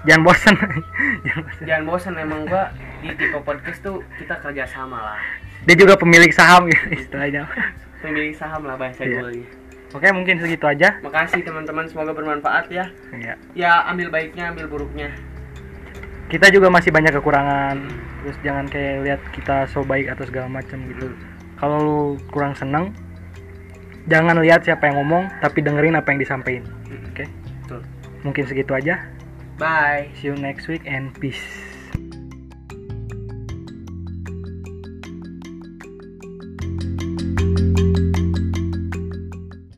Jangan 0.05 0.23
bosan. 0.29 0.55
Jangan 1.25 1.41
bosan. 1.41 1.63
Jangan 1.65 1.85
bosan 1.89 2.15
emang 2.21 2.41
gua 2.45 2.69
di 3.01 3.09
Tiko 3.17 3.41
Podcast 3.41 3.81
tuh 3.81 4.05
kita 4.21 4.39
kerja 4.45 4.69
sama 4.69 5.01
lah. 5.01 5.19
Dia 5.65 5.79
juga 5.79 5.97
pemilik 5.97 6.29
saham 6.35 6.69
gitu. 6.69 7.01
istilahnya 7.01 7.49
pemilik 8.03 8.35
saham 8.35 8.67
lah 8.67 8.75
bahasa 8.75 9.07
Iya. 9.07 9.23
gue 9.23 9.47
oke 9.95 10.09
mungkin 10.11 10.41
segitu 10.43 10.67
aja. 10.67 10.99
Makasih 11.01 11.47
teman-teman. 11.47 11.85
Semoga 11.87 12.11
bermanfaat 12.13 12.67
ya. 12.69 12.91
Ya 13.15 13.35
ya 13.55 13.73
ambil 13.87 14.11
baiknya 14.11 14.51
ambil 14.51 14.67
buruknya. 14.67 15.15
Kita 16.27 16.49
juga 16.51 16.73
masih 16.73 16.91
banyak 16.91 17.13
kekurangan. 17.15 17.77
Terus 18.25 18.37
jangan 18.43 18.65
kayak 18.67 18.95
lihat 19.05 19.21
kita 19.37 19.69
so 19.69 19.85
baik 19.85 20.09
atau 20.11 20.25
segala 20.27 20.49
macam 20.51 20.81
gitu. 20.91 21.13
Kalau 21.57 21.77
lu 21.79 22.01
kurang 22.35 22.59
seneng 22.59 22.91
jangan 24.11 24.43
lihat 24.43 24.67
siapa 24.67 24.91
yang 24.91 24.99
ngomong 24.99 25.31
tapi 25.39 25.63
dengerin 25.63 25.95
apa 25.95 26.11
yang 26.11 26.21
disampaikan. 26.21 26.67
Oke? 27.13 27.25
Betul. 27.63 27.81
mungkin 28.23 28.45
segitu 28.47 28.73
aja. 28.75 28.99
Bye. 29.61 30.11
See 30.19 30.27
you 30.27 30.35
next 30.35 30.67
week 30.67 30.83
and 30.89 31.15
peace 31.15 31.72